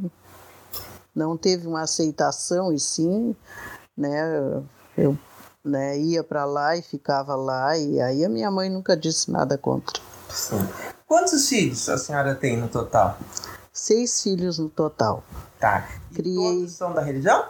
Não 1.13 1.37
teve 1.37 1.65
uma 1.65 1.81
aceitação, 1.81 2.73
e 2.73 2.79
sim, 2.79 3.35
né, 3.97 4.61
eu 4.97 5.17
né, 5.63 5.97
ia 5.97 6.23
para 6.23 6.45
lá 6.45 6.75
e 6.75 6.81
ficava 6.81 7.35
lá, 7.35 7.77
e 7.77 7.99
aí 8.01 8.23
a 8.23 8.29
minha 8.29 8.51
mãe 8.51 8.69
nunca 8.69 8.95
disse 8.95 9.31
nada 9.31 9.57
contra. 9.57 10.01
Sim. 10.29 10.67
Quantos 11.07 11.47
filhos 11.47 11.87
a 11.87 11.97
senhora 11.97 12.35
tem 12.35 12.57
no 12.57 12.67
total? 12.67 13.17
Seis 13.71 14.21
filhos 14.21 14.59
no 14.59 14.69
total. 14.69 15.23
Tá. 15.59 15.87
E 16.11 16.15
Criei... 16.15 16.35
todos 16.35 16.71
são 16.73 16.93
da 16.93 17.01
religião? 17.01 17.45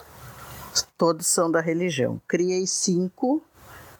Todos 0.98 1.28
são 1.28 1.52
da 1.52 1.62
religião. 1.62 2.22
Criei 2.28 2.68
cinco. 2.68 3.42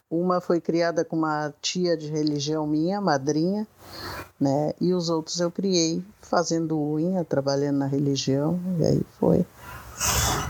Uma 0.10 0.40
foi 0.40 0.62
criada 0.62 1.04
com 1.04 1.16
uma 1.16 1.52
tia 1.62 1.98
de 1.98 2.08
religião 2.08 2.68
minha, 2.68 3.02
madrinha, 3.02 3.68
né? 4.40 4.72
E 4.80 4.94
os 4.94 5.10
outros 5.10 5.40
eu 5.40 5.50
criei 5.50 6.04
fazendo 6.22 6.80
unha, 6.80 7.26
trabalhando 7.26 7.80
na 7.80 7.88
religião, 7.88 8.60
e 8.80 8.86
aí 8.86 9.02
foi. 9.20 9.44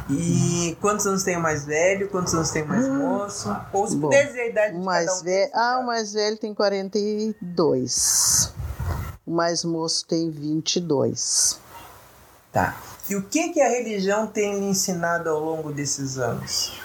E 0.10 0.78
quantos 0.82 1.06
anos 1.08 1.24
tem 1.24 1.38
o 1.38 1.42
mais 1.42 1.66
velho? 1.66 2.10
Quantos 2.10 2.34
anos 2.34 2.50
tem 2.52 2.64
o 2.64 2.68
mais 2.68 2.86
moço? 2.88 3.56
Ou 3.72 3.88
se 3.88 3.98
puder 3.98 4.28
dizer 4.28 4.42
a 4.42 4.48
idade 4.48 4.78
de 4.78 4.84
mais 4.84 5.06
cada 5.06 5.20
um 5.20 5.24
velho, 5.24 5.52
Ah, 5.54 5.80
o 5.80 5.86
mais 5.86 6.12
velho 6.14 6.38
tem 6.38 6.54
42. 6.54 8.54
O 9.26 9.32
mais 9.32 9.64
moço 9.64 10.06
tem 10.06 10.30
22. 10.30 11.60
Tá. 12.52 12.76
E 13.08 13.16
o 13.16 13.22
que, 13.22 13.50
que 13.50 13.62
a 13.62 13.70
religião 13.70 14.26
tem 14.26 14.60
lhe 14.60 14.66
ensinado 14.66 15.30
ao 15.30 15.40
longo 15.40 15.72
desses 15.72 16.18
anos? 16.18 16.82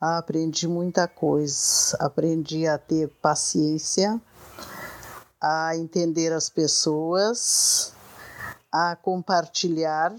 Ah, 0.00 0.18
aprendi 0.18 0.68
muita 0.68 1.08
coisa. 1.08 1.96
Aprendi 1.98 2.64
a 2.66 2.78
ter 2.78 3.08
paciência, 3.20 4.20
a 5.40 5.76
entender 5.76 6.32
as 6.32 6.48
pessoas, 6.48 7.92
a 8.70 8.94
compartilhar 8.94 10.14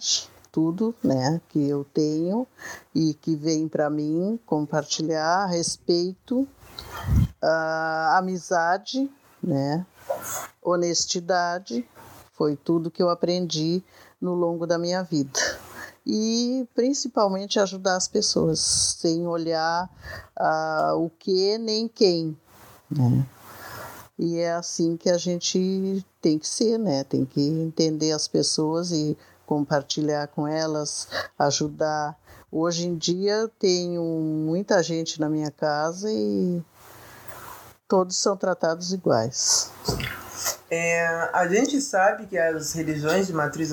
tudo, 0.52 0.94
né, 1.02 1.40
que 1.48 1.70
eu 1.70 1.86
tenho 1.86 2.46
e 2.94 3.14
que 3.14 3.36
vem 3.36 3.68
para 3.68 3.90
mim, 3.90 4.40
compartilhar 4.46 5.46
respeito, 5.46 6.48
amizade, 8.12 9.10
né, 9.42 9.86
honestidade, 10.62 11.88
foi 12.34 12.56
tudo 12.56 12.92
que 12.92 13.02
eu 13.02 13.10
aprendi 13.10 13.84
no 14.22 14.34
longo 14.34 14.66
da 14.66 14.78
minha 14.78 15.04
vida. 15.04 15.40
E 16.06 16.66
principalmente 16.74 17.60
ajudar 17.60 17.98
as 17.98 18.08
pessoas, 18.08 18.60
sem 18.60 19.28
olhar 19.28 19.90
uh, 20.40 20.96
o 20.96 21.10
que 21.10 21.58
nem 21.58 21.88
quem. 21.88 22.38
Né? 22.90 23.26
E 24.18 24.38
é 24.38 24.54
assim 24.54 24.98
que 24.98 25.10
a 25.10 25.18
gente 25.18 26.04
tem 26.22 26.40
que 26.40 26.48
ser, 26.48 26.80
né? 26.80 27.04
Tem 27.04 27.24
que 27.24 27.42
entender 27.42 28.14
as 28.14 28.28
pessoas 28.28 28.92
e 28.92 29.18
compartilhar 29.46 30.28
com 30.28 30.48
elas, 30.48 31.08
ajudar. 31.38 32.18
Hoje 32.52 32.88
em 32.88 32.96
dia 32.96 33.52
tenho 33.60 34.02
muita 34.04 34.82
gente 34.82 35.20
na 35.20 35.30
minha 35.30 35.52
casa 35.52 36.10
e 36.12 36.64
todos 37.88 38.18
são 38.18 38.36
tratados 38.36 38.92
iguais. 38.92 39.72
É, 40.70 41.30
a 41.32 41.48
gente 41.48 41.80
sabe 41.80 42.26
que 42.28 42.38
as 42.38 42.74
religiões 42.74 43.28
de 43.28 43.34
matriz 43.34 43.72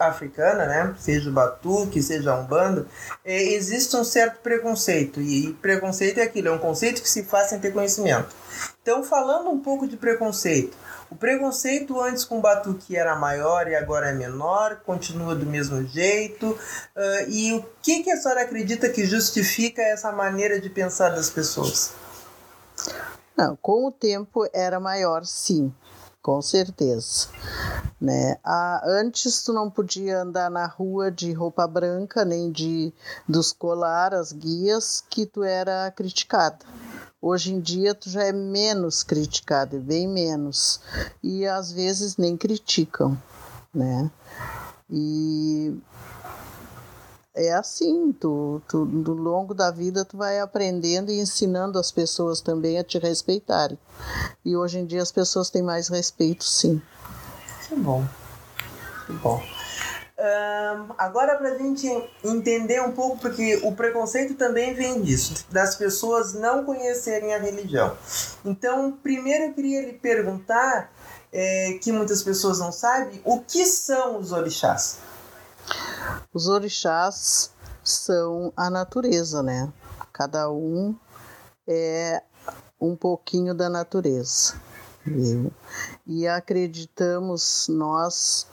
africana, 0.00 0.66
né, 0.66 0.94
seja 0.98 1.30
o 1.30 1.32
batuque, 1.32 2.02
seja 2.02 2.32
a 2.32 2.40
umbanda, 2.40 2.86
é, 3.24 3.40
existe 3.52 3.94
um 3.96 4.02
certo 4.02 4.40
preconceito. 4.40 5.20
E 5.20 5.52
preconceito 5.54 6.18
é 6.18 6.22
aquilo, 6.24 6.48
é 6.48 6.52
um 6.52 6.58
conceito 6.58 7.00
que 7.00 7.08
se 7.08 7.22
faz 7.22 7.50
sem 7.50 7.60
ter 7.60 7.72
conhecimento. 7.72 8.34
Então, 8.82 9.04
falando 9.04 9.48
um 9.48 9.60
pouco 9.60 9.86
de 9.86 9.96
preconceito, 9.96 10.76
o 11.08 11.14
preconceito 11.14 12.00
antes 12.00 12.24
com 12.24 12.38
o 12.38 12.40
batuque 12.40 12.96
era 12.96 13.14
maior 13.14 13.68
e 13.68 13.76
agora 13.76 14.10
é 14.10 14.12
menor, 14.12 14.80
continua 14.84 15.36
do 15.36 15.46
mesmo 15.46 15.86
jeito. 15.86 16.50
Uh, 16.50 17.30
e 17.30 17.52
o 17.52 17.64
que, 17.80 18.02
que 18.02 18.10
a 18.10 18.16
senhora 18.16 18.42
acredita 18.42 18.88
que 18.88 19.06
justifica 19.06 19.80
essa 19.80 20.10
maneira 20.10 20.60
de 20.60 20.68
pensar 20.68 21.10
das 21.10 21.30
pessoas? 21.30 21.92
Não, 23.36 23.56
com 23.56 23.86
o 23.86 23.92
tempo 23.92 24.48
era 24.52 24.80
maior, 24.80 25.24
sim 25.24 25.72
com 26.24 26.40
certeza. 26.40 27.28
Né? 28.00 28.38
Ah, 28.42 28.80
antes 28.82 29.44
tu 29.44 29.52
não 29.52 29.70
podia 29.70 30.22
andar 30.22 30.50
na 30.50 30.66
rua 30.66 31.10
de 31.10 31.30
roupa 31.34 31.66
branca, 31.66 32.24
nem 32.24 32.50
de 32.50 32.94
dos 33.28 33.52
colar, 33.52 34.14
as 34.14 34.32
guias, 34.32 35.04
que 35.10 35.26
tu 35.26 35.44
era 35.44 35.90
criticada. 35.90 36.64
Hoje 37.20 37.52
em 37.52 37.60
dia 37.60 37.94
tu 37.94 38.08
já 38.08 38.22
é 38.22 38.32
menos 38.32 39.02
criticada, 39.02 39.78
bem 39.78 40.08
menos. 40.08 40.80
E 41.22 41.46
às 41.46 41.70
vezes 41.70 42.16
nem 42.16 42.38
criticam, 42.38 43.20
né? 43.72 44.10
E 44.90 45.76
é 47.34 47.52
assim, 47.52 48.12
tu, 48.12 48.62
tu, 48.68 48.84
no 48.84 49.12
longo 49.12 49.52
da 49.52 49.70
vida 49.70 50.04
tu 50.04 50.16
vai 50.16 50.38
aprendendo 50.38 51.10
e 51.10 51.18
ensinando 51.18 51.78
as 51.78 51.90
pessoas 51.90 52.40
também 52.40 52.78
a 52.78 52.84
te 52.84 52.98
respeitarem. 52.98 53.78
E 54.44 54.56
hoje 54.56 54.78
em 54.78 54.86
dia 54.86 55.02
as 55.02 55.10
pessoas 55.10 55.50
têm 55.50 55.62
mais 55.62 55.88
respeito, 55.88 56.44
sim. 56.44 56.80
Que 57.68 57.74
bom, 57.74 58.04
que 59.06 59.12
bom. 59.14 59.42
Um, 60.16 60.94
agora 60.96 61.36
para 61.36 61.50
a 61.50 61.58
gente 61.58 61.88
entender 62.22 62.80
um 62.80 62.92
pouco, 62.92 63.18
porque 63.18 63.60
o 63.64 63.72
preconceito 63.72 64.34
também 64.34 64.72
vem 64.72 65.02
disso, 65.02 65.44
das 65.50 65.74
pessoas 65.74 66.34
não 66.34 66.64
conhecerem 66.64 67.34
a 67.34 67.38
religião. 67.38 67.96
Então, 68.44 68.92
primeiro 69.02 69.46
eu 69.46 69.54
queria 69.54 69.84
lhe 69.84 69.94
perguntar, 69.94 70.92
é, 71.32 71.78
que 71.82 71.90
muitas 71.90 72.22
pessoas 72.22 72.60
não 72.60 72.70
sabem, 72.70 73.20
o 73.24 73.40
que 73.40 73.66
são 73.66 74.20
os 74.20 74.30
orixás? 74.30 74.98
Os 76.32 76.48
orixás 76.48 77.52
são 77.82 78.52
a 78.56 78.70
natureza, 78.70 79.42
né? 79.42 79.72
Cada 80.12 80.50
um 80.50 80.96
é 81.66 82.22
um 82.80 82.96
pouquinho 82.96 83.54
da 83.54 83.68
natureza, 83.68 84.54
viu? 85.04 85.52
E 86.06 86.26
acreditamos 86.26 87.66
nós, 87.68 88.46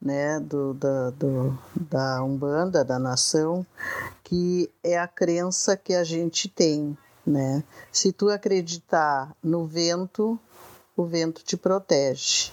né, 0.00 0.40
do, 0.40 0.74
da, 0.74 1.10
do, 1.10 1.58
da 1.74 2.22
Umbanda, 2.22 2.84
da 2.84 2.98
nação, 2.98 3.66
que 4.22 4.70
é 4.82 4.98
a 4.98 5.08
crença 5.08 5.76
que 5.76 5.94
a 5.94 6.04
gente 6.04 6.48
tem, 6.48 6.96
né? 7.26 7.62
Se 7.92 8.12
tu 8.12 8.30
acreditar 8.30 9.34
no 9.42 9.66
vento, 9.66 10.38
o 10.96 11.04
vento 11.04 11.42
te 11.42 11.56
protege 11.56 12.52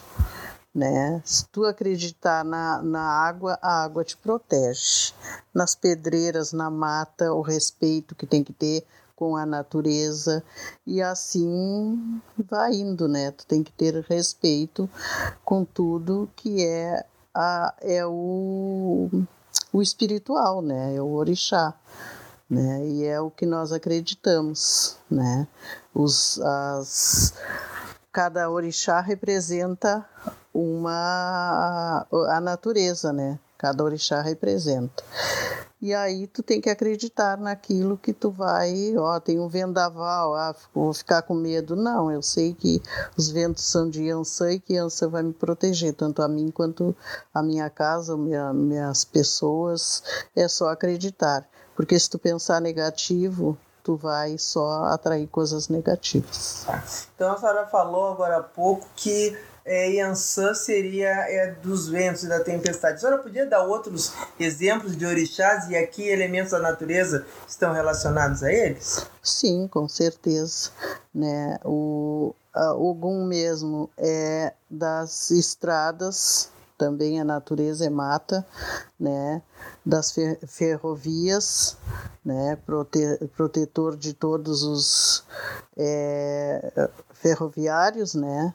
né? 0.76 1.22
Se 1.24 1.48
tu 1.48 1.64
acreditar 1.64 2.44
na, 2.44 2.82
na 2.82 3.00
água, 3.00 3.58
a 3.62 3.82
água 3.82 4.04
te 4.04 4.14
protege. 4.14 5.14
Nas 5.54 5.74
pedreiras, 5.74 6.52
na 6.52 6.68
mata, 6.68 7.32
o 7.32 7.40
respeito 7.40 8.14
que 8.14 8.26
tem 8.26 8.44
que 8.44 8.52
ter 8.52 8.84
com 9.16 9.34
a 9.34 9.46
natureza 9.46 10.44
e 10.86 11.00
assim 11.00 12.20
vai 12.38 12.74
indo, 12.74 13.08
né? 13.08 13.30
Tu 13.30 13.46
tem 13.46 13.62
que 13.62 13.72
ter 13.72 13.94
respeito 14.06 14.88
com 15.42 15.64
tudo 15.64 16.28
que 16.36 16.62
é 16.62 17.06
a 17.34 17.74
é 17.80 18.04
o 18.04 19.08
o 19.72 19.80
espiritual, 19.80 20.60
né? 20.60 20.94
É 20.94 21.00
o 21.00 21.12
orixá, 21.12 21.72
né? 22.50 22.86
E 22.86 23.06
é 23.06 23.18
o 23.18 23.30
que 23.30 23.46
nós 23.46 23.72
acreditamos, 23.72 24.98
né? 25.10 25.48
Os 25.94 26.38
as 26.42 27.32
cada 28.12 28.50
orixá 28.50 29.00
representa 29.00 30.06
uma 30.56 32.06
a 32.30 32.40
natureza, 32.40 33.12
né? 33.12 33.38
Cada 33.58 33.84
orixá 33.84 34.20
representa. 34.22 35.02
E 35.80 35.92
aí 35.92 36.26
tu 36.26 36.42
tem 36.42 36.60
que 36.60 36.70
acreditar 36.70 37.36
naquilo 37.36 37.98
que 37.98 38.12
tu 38.12 38.30
vai, 38.30 38.96
ó, 38.96 39.20
tem 39.20 39.38
um 39.38 39.48
vendaval, 39.48 40.34
ah, 40.34 40.54
vou 40.74 40.92
ficar 40.94 41.22
com 41.22 41.34
medo. 41.34 41.76
Não, 41.76 42.10
eu 42.10 42.22
sei 42.22 42.54
que 42.54 42.82
os 43.16 43.30
ventos 43.30 43.64
são 43.64 43.88
de 43.88 44.04
Yansan 44.04 44.52
e 44.52 44.60
que 44.60 44.74
Yansan 44.74 45.08
vai 45.08 45.22
me 45.22 45.34
proteger, 45.34 45.92
tanto 45.92 46.22
a 46.22 46.28
mim 46.28 46.50
quanto 46.50 46.96
a 47.32 47.42
minha 47.42 47.68
casa, 47.68 48.16
minha, 48.16 48.52
minhas 48.54 49.04
pessoas. 49.04 50.02
É 50.34 50.48
só 50.48 50.70
acreditar. 50.70 51.46
Porque 51.74 51.98
se 51.98 52.08
tu 52.08 52.18
pensar 52.18 52.60
negativo, 52.60 53.56
tu 53.84 53.96
vai 53.96 54.38
só 54.38 54.84
atrair 54.86 55.28
coisas 55.28 55.68
negativas. 55.68 56.66
Então 57.14 57.32
a 57.32 57.38
senhora 57.38 57.66
falou 57.66 58.12
agora 58.12 58.38
há 58.38 58.42
pouco 58.42 58.86
que 58.96 59.38
é, 59.66 59.90
Yansan 59.90 60.54
seria 60.54 61.08
é, 61.08 61.50
dos 61.60 61.88
ventos 61.88 62.22
e 62.22 62.28
da 62.28 62.38
tempestade. 62.40 62.94
A 62.94 62.98
senhora 62.98 63.18
podia 63.18 63.44
dar 63.44 63.64
outros 63.64 64.12
exemplos 64.38 64.96
de 64.96 65.04
orixás 65.04 65.68
e 65.68 65.76
aqui 65.76 66.08
elementos 66.08 66.52
da 66.52 66.60
natureza 66.60 67.26
estão 67.48 67.72
relacionados 67.72 68.44
a 68.44 68.52
eles? 68.52 69.04
Sim, 69.20 69.66
com 69.66 69.88
certeza. 69.88 70.70
Né? 71.12 71.58
O 71.64 72.32
Ogum 72.54 73.26
mesmo 73.26 73.90
é 73.98 74.52
das 74.70 75.32
estradas, 75.32 76.48
também 76.78 77.20
a 77.20 77.24
natureza 77.24 77.86
é 77.86 77.90
mata, 77.90 78.46
né? 78.98 79.42
das 79.84 80.14
ferrovias, 80.46 81.76
né? 82.24 82.58
Prote 82.66 82.98
protetor 83.36 83.96
de 83.96 84.12
todos 84.12 84.62
os 84.62 85.24
é, 85.76 86.88
ferroviários, 87.14 88.14
né? 88.14 88.52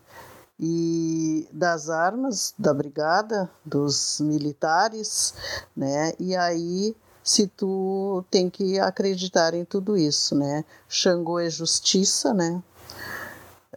E 0.61 1.49
das 1.51 1.89
armas 1.89 2.53
da 2.57 2.71
brigada, 2.71 3.49
dos 3.65 4.19
militares, 4.21 5.33
né? 5.75 6.13
E 6.19 6.35
aí 6.35 6.95
se 7.23 7.47
tu 7.47 8.23
tem 8.29 8.49
que 8.49 8.79
acreditar 8.79 9.55
em 9.55 9.65
tudo 9.65 9.97
isso, 9.97 10.35
né? 10.35 10.63
Xangô 10.87 11.39
é 11.39 11.49
justiça, 11.49 12.33
né? 12.33 12.61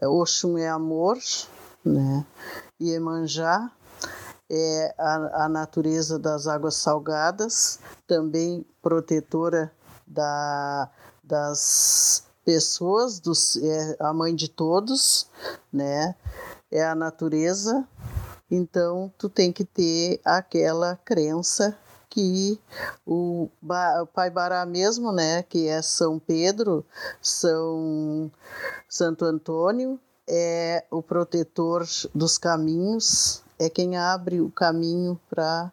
Oxum 0.02 0.58
é 0.58 0.68
amor, 0.68 1.18
né? 1.82 2.26
Iemanjá 2.80 3.70
é 4.50 4.94
a, 4.98 5.44
a 5.44 5.48
natureza 5.48 6.18
das 6.18 6.46
águas 6.46 6.74
salgadas, 6.74 7.78
também 8.06 8.66
protetora 8.82 9.72
da, 10.06 10.90
das 11.22 12.24
pessoas, 12.44 13.18
dos, 13.20 13.56
é 13.56 13.96
a 14.00 14.12
mãe 14.12 14.34
de 14.34 14.48
todos, 14.48 15.28
né? 15.72 16.14
é 16.74 16.84
a 16.84 16.94
natureza, 16.94 17.86
então 18.50 19.12
tu 19.16 19.28
tem 19.28 19.52
que 19.52 19.64
ter 19.64 20.20
aquela 20.24 20.96
crença 21.04 21.78
que 22.10 22.60
o, 23.06 23.48
o 23.62 24.06
Pai 24.06 24.28
Bará 24.28 24.66
mesmo, 24.66 25.12
né, 25.12 25.44
que 25.44 25.68
é 25.68 25.80
São 25.80 26.18
Pedro, 26.18 26.84
São 27.22 28.30
Santo 28.88 29.24
Antônio, 29.24 30.00
é 30.28 30.84
o 30.90 31.00
protetor 31.00 31.86
dos 32.12 32.38
caminhos, 32.38 33.42
é 33.58 33.70
quem 33.70 33.96
abre 33.96 34.40
o 34.40 34.50
caminho 34.50 35.18
para 35.30 35.72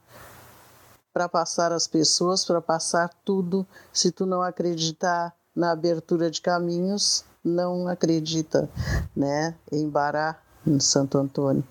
para 1.14 1.28
passar 1.28 1.74
as 1.74 1.88
pessoas, 1.88 2.46
para 2.46 2.62
passar 2.62 3.10
tudo. 3.26 3.68
Se 3.92 4.14
tu 4.14 4.26
não 4.26 4.42
acreditar 4.42 5.36
na 5.56 5.72
abertura 5.72 6.30
de 6.30 6.42
caminhos, 6.42 7.26
não 7.44 7.88
acredita, 7.88 8.70
né, 9.16 9.56
em 9.72 9.90
Bará, 9.90 10.38
em 10.66 10.80
Santo 10.80 11.18
Antônio, 11.18 11.64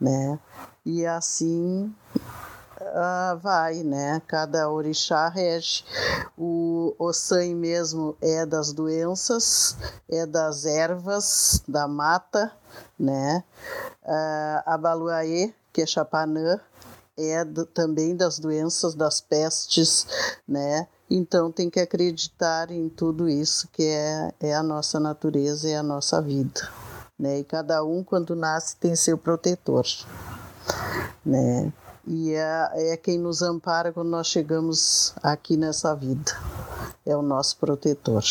né? 0.00 0.38
E 0.84 1.06
assim 1.06 1.94
uh, 2.80 3.38
vai, 3.38 3.82
né? 3.82 4.20
Cada 4.26 4.70
orixá 4.70 5.28
rege. 5.28 5.84
O 6.36 6.94
Ossan 6.98 7.54
mesmo 7.54 8.16
é 8.20 8.46
das 8.46 8.72
doenças, 8.72 9.76
é 10.08 10.26
das 10.26 10.64
ervas, 10.64 11.62
da 11.66 11.86
mata, 11.86 12.52
né? 12.98 13.44
Uh, 14.02 14.62
a 14.66 14.78
Baluaê, 14.78 15.52
que 15.72 15.82
é 15.82 15.86
Chapanã, 15.86 16.60
é 17.18 17.44
do, 17.44 17.66
também 17.66 18.14
das 18.14 18.38
doenças, 18.38 18.94
das 18.94 19.20
pestes, 19.20 20.06
né? 20.46 20.86
Então 21.10 21.50
tem 21.50 21.68
que 21.68 21.80
acreditar 21.80 22.70
em 22.70 22.88
tudo 22.88 23.28
isso 23.28 23.68
que 23.72 23.82
é, 23.82 24.32
é 24.40 24.54
a 24.54 24.62
nossa 24.62 25.00
natureza 25.00 25.68
e 25.68 25.74
a 25.74 25.82
nossa 25.82 26.22
vida. 26.22 26.70
Né? 27.18 27.40
E 27.40 27.44
cada 27.44 27.82
um, 27.82 28.04
quando 28.04 28.36
nasce, 28.36 28.76
tem 28.76 28.94
seu 28.94 29.16
protetor. 29.16 29.86
Né? 31.24 31.72
E 32.06 32.34
é, 32.34 32.92
é 32.92 32.96
quem 32.96 33.18
nos 33.18 33.42
ampara 33.42 33.92
quando 33.92 34.08
nós 34.08 34.28
chegamos 34.28 35.14
aqui 35.22 35.56
nessa 35.56 35.94
vida. 35.94 36.32
É 37.04 37.16
o 37.16 37.22
nosso 37.22 37.56
protetor. 37.56 38.22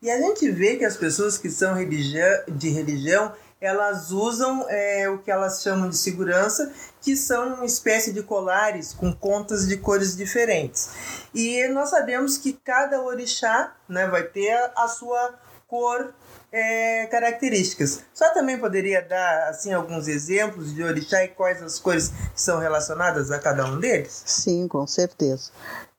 E 0.00 0.10
a 0.10 0.18
gente 0.20 0.50
vê 0.50 0.76
que 0.76 0.84
as 0.84 0.96
pessoas 0.96 1.36
que 1.36 1.50
são 1.50 1.76
de 1.76 2.68
religião 2.70 3.32
elas 3.60 4.10
usam 4.10 4.64
é, 4.68 5.08
o 5.08 5.18
que 5.18 5.30
elas 5.30 5.62
chamam 5.62 5.88
de 5.88 5.96
segurança, 5.96 6.72
que 7.00 7.16
são 7.16 7.54
uma 7.54 7.64
espécie 7.64 8.12
de 8.12 8.22
colares 8.22 8.92
com 8.92 9.12
contas 9.12 9.66
de 9.66 9.76
cores 9.76 10.16
diferentes. 10.16 10.90
E 11.34 11.66
nós 11.68 11.90
sabemos 11.90 12.38
que 12.38 12.52
cada 12.52 13.02
orixá 13.02 13.74
né, 13.88 14.06
vai 14.06 14.22
ter 14.22 14.70
a 14.76 14.86
sua 14.86 15.34
cor 15.66 16.14
é, 16.50 17.06
características. 17.06 18.02
Só 18.14 18.32
também 18.32 18.58
poderia 18.58 19.02
dar 19.02 19.48
assim 19.48 19.72
alguns 19.72 20.08
exemplos 20.08 20.74
de 20.74 20.82
orixá 20.82 21.24
e 21.24 21.28
quais 21.28 21.62
as 21.62 21.78
cores 21.78 22.08
que 22.08 22.40
são 22.40 22.58
relacionadas 22.58 23.30
a 23.30 23.38
cada 23.38 23.66
um 23.66 23.78
deles? 23.78 24.22
Sim, 24.24 24.66
com 24.66 24.86
certeza. 24.86 25.50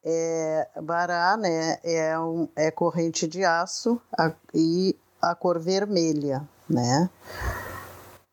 É, 0.04 0.68
Bará 0.82 1.38
né, 1.38 1.78
é, 1.84 2.18
um, 2.18 2.48
é 2.56 2.72
corrente 2.72 3.28
de 3.28 3.44
aço 3.44 4.02
a, 4.18 4.32
e 4.54 4.96
a 5.22 5.36
cor 5.36 5.60
vermelha 5.60 6.48
né? 6.70 7.10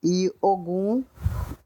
E 0.02 0.32
Ogum 0.40 1.02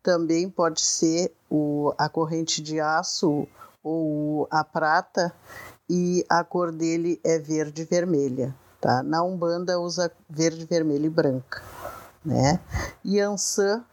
também 0.02 0.48
pode 0.48 0.80
ser 0.80 1.34
o, 1.50 1.92
a 1.98 2.08
corrente 2.08 2.62
de 2.62 2.80
aço 2.80 3.46
ou 3.82 4.46
a 4.50 4.62
prata 4.62 5.34
e 5.88 6.24
a 6.28 6.44
cor 6.44 6.70
dele 6.70 7.20
é 7.24 7.38
verde 7.38 7.82
e 7.82 7.84
vermelha, 7.84 8.54
tá? 8.80 9.02
Na 9.02 9.22
Umbanda 9.22 9.80
usa 9.80 10.10
verde, 10.28 10.64
vermelho 10.64 11.06
e 11.06 11.10
branca, 11.10 11.62
né? 12.24 12.60
E 13.04 13.18
Ansan 13.18 13.84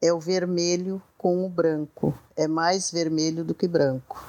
é 0.00 0.12
o 0.12 0.18
vermelho 0.18 1.00
com 1.16 1.46
o 1.46 1.48
branco, 1.48 2.12
é 2.36 2.48
mais 2.48 2.90
vermelho 2.90 3.44
do 3.44 3.54
que 3.54 3.68
branco. 3.68 4.22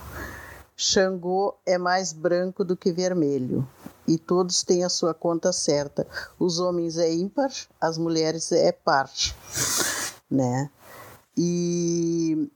Xangô 0.75 1.55
é 1.65 1.77
mais 1.77 2.13
branco 2.13 2.63
do 2.63 2.75
que 2.75 2.91
vermelho 2.91 3.67
e 4.07 4.17
todos 4.17 4.63
têm 4.63 4.83
a 4.83 4.89
sua 4.89 5.13
conta 5.13 5.51
certa. 5.51 6.05
Os 6.39 6.59
homens 6.59 6.97
é 6.97 7.11
ímpar, 7.13 7.51
as 7.79 7.97
mulheres 7.97 8.51
é 8.51 8.71
par, 8.71 9.09
né? 10.29 10.69
E 11.37 12.49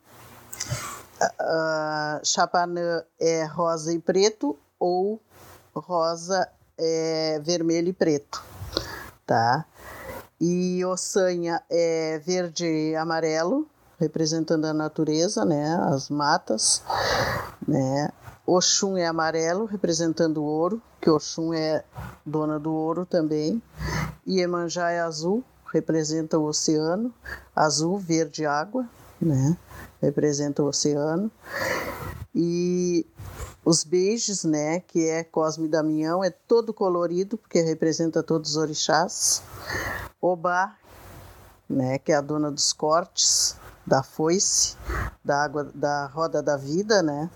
uh, 1.21 2.25
Chapanã 2.25 3.03
é 3.19 3.45
rosa 3.45 3.93
e 3.93 3.99
preto 3.99 4.57
ou 4.79 5.21
rosa 5.75 6.47
é 6.77 7.39
vermelho 7.43 7.89
e 7.89 7.93
preto, 7.93 8.43
tá? 9.25 9.65
E 10.39 10.86
Ossanha 10.86 11.63
é 11.69 12.19
verde 12.19 12.65
e 12.65 12.95
amarelo, 12.95 13.67
representando 13.99 14.65
a 14.65 14.73
natureza, 14.73 15.43
né? 15.43 15.75
As 15.91 16.10
matas, 16.10 16.83
né? 17.67 18.12
Oxum 18.47 18.95
é 18.95 19.05
amarelo, 19.05 19.65
representando 19.65 20.38
o 20.38 20.45
ouro, 20.45 20.81
que 21.01 21.10
Oxum 21.10 21.53
é 21.53 21.83
dona 22.25 22.57
do 22.57 22.71
ouro 22.71 23.05
também. 23.05 23.62
Iemanjá 24.25 24.89
é 24.89 25.01
azul, 25.01 25.43
representa 25.73 26.39
o 26.39 26.45
oceano. 26.45 27.13
Azul, 27.53 27.99
verde 27.99 28.45
água, 28.45 28.88
né? 29.21 29.57
Representa 30.01 30.63
o 30.63 30.67
oceano. 30.67 31.29
E 32.33 33.05
os 33.65 33.83
beijos, 33.83 34.45
né, 34.45 34.79
que 34.79 35.10
é 35.10 35.25
Cosme 35.25 35.67
Damião, 35.67 36.23
é 36.23 36.29
todo 36.29 36.73
colorido, 36.73 37.38
porque 37.38 37.60
representa 37.60 38.23
todos 38.23 38.51
os 38.51 38.55
orixás. 38.55 39.43
Obá, 40.21 40.77
né, 41.69 41.97
que 41.97 42.13
é 42.13 42.15
a 42.15 42.21
dona 42.21 42.49
dos 42.49 42.71
cortes, 42.71 43.57
da 43.88 44.04
foice, 44.04 44.76
da 45.23 45.45
água, 45.45 45.63
da 45.73 46.08
roda 46.08 46.43
da 46.43 46.58
vida, 46.58 47.02
né? 47.02 47.30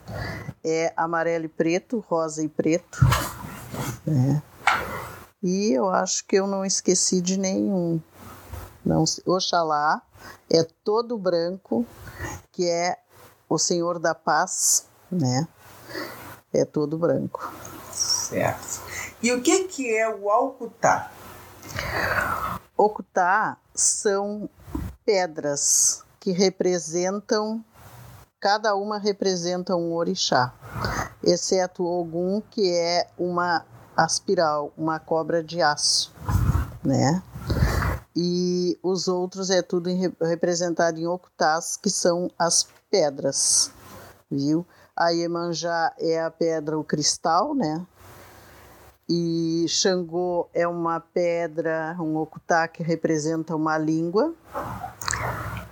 É 0.61 0.93
amarelo 0.97 1.45
e 1.45 1.47
preto, 1.47 2.03
rosa 2.09 2.43
e 2.43 2.49
preto, 2.49 2.99
né? 4.05 4.43
E 5.41 5.71
eu 5.71 5.89
acho 5.89 6.25
que 6.27 6.35
eu 6.35 6.45
não 6.45 6.65
esqueci 6.65 7.21
de 7.21 7.39
nenhum. 7.39 8.01
Não, 8.85 9.05
Oxalá 9.25 10.01
é 10.49 10.63
todo 10.83 11.17
branco, 11.17 11.85
que 12.51 12.69
é 12.69 12.97
o 13.47 13.57
Senhor 13.57 13.97
da 13.97 14.13
Paz, 14.13 14.85
né? 15.09 15.47
É 16.53 16.65
todo 16.65 16.97
branco. 16.97 17.51
Certo. 17.91 18.81
E 19.23 19.31
o 19.31 19.41
que, 19.41 19.65
que 19.65 19.95
é 19.95 20.07
o 20.13 20.29
Alcutá? 20.29 21.11
Ocutá 22.75 23.57
são 23.73 24.49
pedras 25.05 26.03
que 26.21 26.31
representam 26.31 27.65
cada 28.39 28.75
uma 28.75 28.99
representa 28.99 29.75
um 29.75 29.93
orixá, 29.93 30.53
exceto 31.23 31.83
Ogum, 31.83 32.41
que 32.51 32.71
é 32.71 33.07
uma 33.17 33.65
aspiral, 33.97 34.71
uma 34.77 34.99
cobra 34.99 35.43
de 35.43 35.61
aço, 35.61 36.13
né? 36.83 37.21
E 38.15 38.77
os 38.83 39.07
outros 39.07 39.49
é 39.49 39.63
tudo 39.63 39.89
representado 40.21 40.99
em 40.99 41.07
octás, 41.07 41.75
que 41.75 41.89
são 41.89 42.29
as 42.37 42.67
pedras, 42.89 43.71
viu? 44.29 44.65
A 44.95 45.09
Iemanjá 45.09 45.91
é 45.97 46.21
a 46.21 46.29
pedra, 46.29 46.77
o 46.77 46.83
cristal, 46.83 47.55
né? 47.55 47.83
E 49.09 49.65
Xangô 49.67 50.47
é 50.53 50.67
uma 50.67 50.99
pedra, 50.99 51.95
um 51.99 52.15
octá 52.17 52.67
que 52.67 52.83
representa 52.83 53.55
uma 53.55 53.77
língua. 53.77 54.35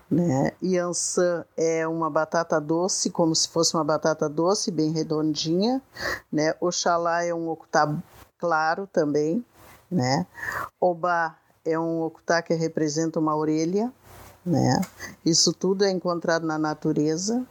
Né? 0.10 0.54
Yansan 0.64 1.46
é 1.56 1.88
uma 1.88 2.10
batata 2.10 2.60
doce, 2.60 3.12
como 3.12 3.36
se 3.36 3.48
fosse 3.48 3.76
uma 3.76 3.84
batata 3.84 4.28
doce, 4.28 4.72
bem 4.72 4.92
redondinha. 4.92 5.82
Né? 6.32 6.54
Oxalá 6.60 7.24
é 7.24 7.34
um 7.34 7.48
octá 7.50 7.96
claro 8.40 8.88
também. 8.88 9.46
Né? 9.92 10.26
Oba 10.80 11.36
é 11.64 11.78
um 11.78 12.02
octá 12.02 12.42
que 12.42 12.54
representa 12.56 13.20
uma 13.20 13.36
orelha. 13.36 13.94
Né? 14.44 14.82
Isso 15.24 15.54
tudo 15.54 15.86
é 15.86 15.92
encontrado 15.92 16.46
na 16.46 16.58
natureza. 16.58 17.46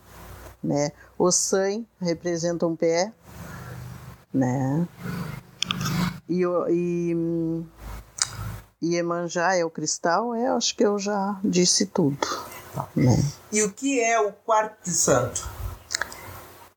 Né? 0.63 0.91
O 1.17 1.31
san 1.31 1.85
representa 2.01 2.67
um 2.67 2.75
pé. 2.75 3.13
Né? 4.35 4.87
E, 6.29 6.43
e 6.71 7.17
Iemanjá 8.83 9.57
é 9.57 9.65
o 9.65 9.71
cristal, 9.71 10.35
é, 10.35 10.49
acho 10.49 10.77
que 10.77 10.85
eu 10.85 10.99
já 10.99 11.39
disse 11.43 11.87
tudo. 11.87 12.19
Né? 12.95 13.17
E 13.53 13.63
o 13.63 13.73
que 13.73 14.01
é 14.01 14.21
o 14.21 14.33
quarto 14.33 14.85
de 14.85 14.91
santo? 14.91 15.49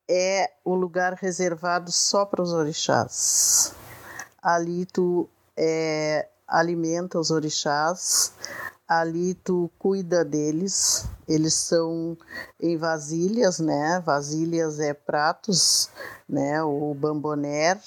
É 0.09 0.51
o 0.63 0.75
lugar 0.75 1.13
reservado 1.13 1.91
só 1.91 2.25
para 2.25 2.41
os 2.41 2.51
orixás. 2.53 3.73
Ali 4.41 4.85
tu 4.85 5.29
é, 5.55 6.27
alimenta 6.47 7.19
os 7.19 7.31
orixás, 7.31 8.33
ali 8.87 9.33
tu 9.35 9.71
cuida 9.79 10.25
deles. 10.25 11.05
Eles 11.27 11.53
são 11.53 12.17
em 12.59 12.75
vasilhas, 12.75 13.59
né? 13.59 14.01
Vasilhas 14.05 14.79
é 14.79 14.93
pratos, 14.93 15.89
né? 16.27 16.61
O 16.61 16.93
bamboner. 16.93 17.79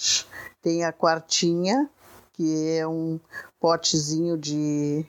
Tem 0.63 0.83
a 0.83 0.93
quartinha, 0.93 1.91
que 2.33 2.79
é 2.79 2.87
um 2.87 3.21
potezinho 3.61 4.39
de 4.39 5.07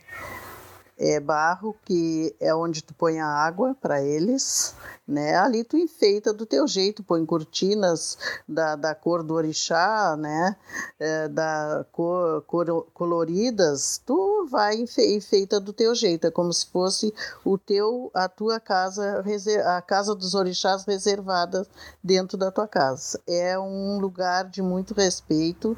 é, 0.98 1.20
barro, 1.20 1.76
que 1.84 2.36
é 2.40 2.54
onde 2.54 2.84
tu 2.84 2.94
põe 2.94 3.20
a 3.20 3.28
água 3.28 3.76
para 3.76 4.02
eles. 4.02 4.76
Né? 5.08 5.36
Ali 5.36 5.64
tu 5.64 5.78
enfeita 5.78 6.34
do 6.34 6.46
teu 6.46 6.68
jeito, 6.68 7.04
põe 7.04 7.26
cortinas 7.26 8.18
da, 8.48 8.76
da 8.76 8.96
cor 8.96 9.22
do 9.22 9.34
orixá, 9.34 10.16
né? 10.18 10.56
É, 11.00 11.28
da 11.28 11.86
cor, 11.92 12.42
cor, 12.44 12.88
coloridas, 12.94 14.02
tu 14.06 14.48
vai 14.50 14.76
enfeita 14.76 15.60
do 15.60 15.72
teu 15.72 15.94
jeito, 15.94 16.28
é 16.28 16.32
como 16.32 16.52
se 16.52 16.66
fosse 16.68 17.14
o 17.44 17.58
teu, 17.58 18.10
a 18.14 18.28
tua 18.28 18.60
casa, 18.60 19.24
a 19.66 19.82
casa 19.82 20.16
dos 20.16 20.34
orixás 20.34 20.86
reservada 20.86 21.68
dentro 22.04 22.38
da 22.38 22.52
tua 22.52 22.68
casa. 22.68 23.20
É 23.28 23.58
um 23.60 24.00
lugar 24.00 24.50
de 24.50 24.62
muito 24.62 24.94
respeito, 24.94 25.78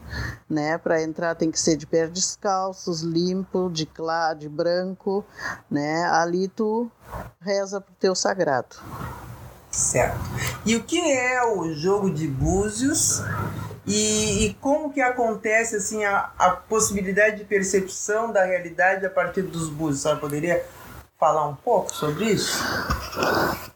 né? 0.49 0.77
Para 0.77 1.01
entrar 1.01 1.35
tem 1.35 1.51
que 1.51 1.59
ser 1.59 1.75
de 1.75 1.85
pé 1.85 2.07
descalços, 2.07 3.01
limpo, 3.01 3.69
de 3.69 3.85
claro, 3.85 4.39
de 4.39 4.49
branco, 4.49 5.25
né? 5.69 6.05
Ali 6.05 6.47
tu 6.47 6.89
reza 7.39 7.81
pro 7.81 7.93
teu 7.95 8.15
sagrado. 8.15 8.75
Certo. 9.71 10.19
E 10.65 10.75
o 10.75 10.83
que 10.83 10.99
é 11.11 11.43
o 11.45 11.73
jogo 11.73 12.09
de 12.09 12.27
búzios 12.27 13.21
e, 13.87 14.47
e 14.47 14.53
como 14.55 14.91
que 14.91 14.99
acontece 14.99 15.77
assim 15.77 16.03
a, 16.03 16.31
a, 16.37 16.51
possibilidade 16.51 17.37
de 17.37 17.45
percepção 17.45 18.31
da 18.31 18.43
realidade 18.43 19.05
a 19.05 19.09
partir 19.09 19.43
dos 19.43 19.69
búzios? 19.69 20.01
Você 20.01 20.15
poderia 20.17 20.65
falar 21.17 21.47
um 21.47 21.55
pouco 21.55 21.93
sobre 21.93 22.25
isso? 22.25 22.61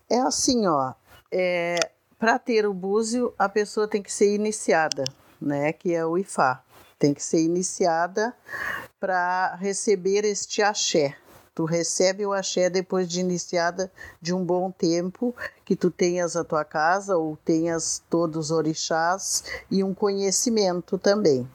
É 0.10 0.20
assim, 0.20 0.68
ó. 0.68 0.94
É, 1.32 1.78
Para 2.20 2.38
ter 2.38 2.66
o 2.66 2.74
búzio, 2.74 3.34
a 3.40 3.48
pessoa 3.48 3.88
tem 3.88 4.02
que 4.02 4.12
ser 4.12 4.36
iniciada, 4.36 5.06
né? 5.40 5.72
Que 5.72 5.94
é 5.94 6.06
o 6.06 6.18
Ifá. 6.18 6.62
Tem 7.00 7.14
que 7.14 7.24
ser 7.24 7.42
iniciada 7.42 8.36
para 9.00 9.56
receber 9.56 10.26
este 10.26 10.62
axé. 10.62 11.16
Tu 11.62 11.66
recebe 11.66 12.26
o 12.26 12.34
axé 12.34 12.72
depois 12.72 13.08
de 13.08 13.20
iniciada 13.20 13.92
de 14.20 14.34
um 14.34 14.44
bom 14.44 14.72
tempo, 14.72 15.36
que 15.64 15.76
tu 15.76 15.92
tenhas 15.92 16.36
a 16.36 16.44
tua 16.44 16.66
casa 16.66 17.16
ou 17.16 17.38
tenhas 17.46 18.02
todos 18.10 18.46
os 18.46 18.52
orixás 18.52 19.44
e 19.70 19.84
um 19.84 19.94
conhecimento 19.94 20.98
também, 20.98 21.48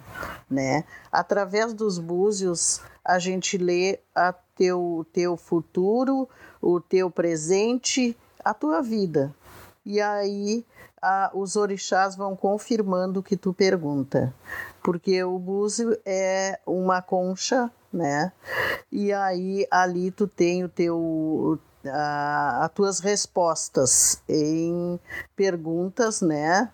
né? 0.49 0.85
Através 1.11 1.75
dos 1.75 1.99
búzios 1.99 2.81
a 3.05 3.19
gente 3.19 3.59
lê 3.59 3.99
a 4.15 4.33
teu 4.33 5.05
teu 5.13 5.37
futuro, 5.37 6.29
o 6.63 6.81
teu 6.81 7.11
presente, 7.11 8.17
a 8.45 8.55
tua 8.55 8.81
vida. 8.83 9.35
E 9.85 10.01
aí 10.01 10.65
a, 11.03 11.33
os 11.35 11.57
orixás 11.57 12.15
vão 12.15 12.37
confirmando 12.37 13.19
o 13.19 13.23
que 13.25 13.37
tu 13.37 13.53
pergunta, 13.53 14.33
porque 14.85 15.25
o 15.25 15.37
búzio 15.37 15.99
é 16.07 16.61
uma 16.65 17.03
concha 17.03 17.69
né? 17.97 18.33
E 18.93 19.13
aí 19.13 19.67
ali 19.71 20.11
tu 20.11 20.27
tem 20.27 20.65
o 20.65 20.69
teu 20.69 21.59
a, 21.89 22.65
as 22.65 22.73
tuas 22.73 23.01
respostas 23.01 24.23
em 24.29 24.99
perguntas, 25.35 26.21
né? 26.21 26.71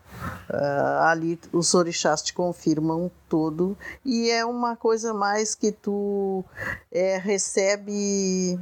Uh, 0.51 1.03
ali 1.03 1.41
os 1.53 1.75
orixás 1.75 2.23
te 2.23 2.33
confirmam 2.35 3.11
tudo 3.29 3.77
e 4.05 4.31
é 4.31 4.45
uma 4.45 4.77
coisa 4.77 5.13
mais 5.13 5.55
que 5.55 5.73
tu 5.73 6.45
é, 6.91 7.19
recebe 7.19 8.59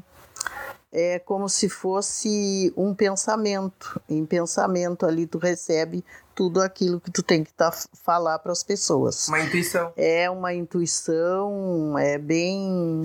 é 0.92 1.20
como 1.20 1.48
se 1.48 1.68
fosse 1.68 2.72
um 2.76 2.94
pensamento. 2.94 4.00
Em 4.08 4.26
pensamento 4.26 5.06
ali 5.06 5.26
tu 5.26 5.38
recebe 5.38 6.04
tudo 6.40 6.62
aquilo 6.62 6.98
que 6.98 7.10
tu 7.10 7.22
tem 7.22 7.44
que 7.44 7.52
tá, 7.52 7.70
falar 8.02 8.38
para 8.38 8.50
as 8.50 8.64
pessoas. 8.64 9.28
Uma 9.28 9.40
intuição. 9.40 9.92
É 9.94 10.30
uma 10.30 10.54
intuição, 10.54 11.98
é 11.98 12.16
bem 12.16 13.04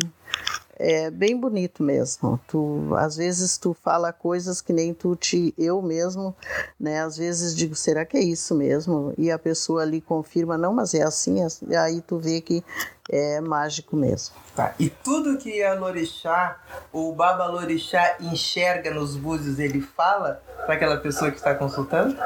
é 0.77 1.09
bem 1.09 1.39
bonito 1.39 1.83
mesmo. 1.83 2.39
Tu 2.47 2.93
às 2.97 3.15
vezes 3.15 3.57
tu 3.57 3.73
fala 3.73 4.11
coisas 4.11 4.61
que 4.61 4.73
nem 4.73 4.93
tu 4.93 5.15
te 5.15 5.53
eu 5.57 5.81
mesmo, 5.81 6.35
né? 6.79 7.01
Às 7.01 7.17
vezes 7.17 7.55
digo, 7.55 7.75
será 7.75 8.05
que 8.05 8.17
é 8.17 8.21
isso 8.21 8.53
mesmo? 8.55 9.13
E 9.17 9.31
a 9.31 9.39
pessoa 9.39 9.81
ali 9.81 10.01
confirma, 10.01 10.57
não, 10.57 10.73
mas 10.73 10.93
é 10.93 11.03
assim, 11.03 11.41
é 11.41 11.45
assim. 11.45 11.75
aí 11.75 12.01
tu 12.01 12.17
vê 12.17 12.41
que 12.41 12.63
é 13.09 13.39
mágico 13.39 13.95
mesmo. 13.95 14.35
Tá. 14.55 14.73
E 14.79 14.89
tudo 14.89 15.37
que 15.37 15.63
a 15.63 15.73
Lorixá, 15.75 16.57
o 16.91 17.13
Baba 17.13 17.45
Lorixá 17.45 18.17
enxerga 18.19 18.91
nos 18.91 19.15
búzios, 19.15 19.59
ele 19.59 19.81
fala 19.81 20.41
para 20.65 20.75
aquela 20.75 20.97
pessoa 20.97 21.29
que 21.29 21.37
está 21.37 21.53
consultando? 21.53 22.17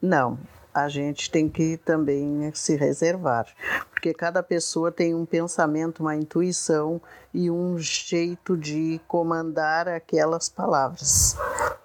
Não, 0.00 0.38
a 0.76 0.90
gente 0.90 1.30
tem 1.30 1.48
que 1.48 1.78
também 1.78 2.52
se 2.54 2.76
reservar, 2.76 3.46
porque 3.90 4.12
cada 4.12 4.42
pessoa 4.42 4.92
tem 4.92 5.14
um 5.14 5.24
pensamento, 5.24 6.00
uma 6.00 6.14
intuição 6.14 7.00
e 7.32 7.50
um 7.50 7.78
jeito 7.78 8.58
de 8.58 9.00
comandar 9.08 9.88
aquelas 9.88 10.50
palavras, 10.50 11.34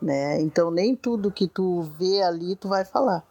né? 0.02 0.42
Então 0.42 0.70
nem 0.70 0.94
tudo 0.94 1.32
que 1.32 1.48
tu 1.48 1.84
vê 1.98 2.22
ali 2.22 2.54
tu 2.58 2.68
vai 2.68 2.84
falar. 2.84 3.24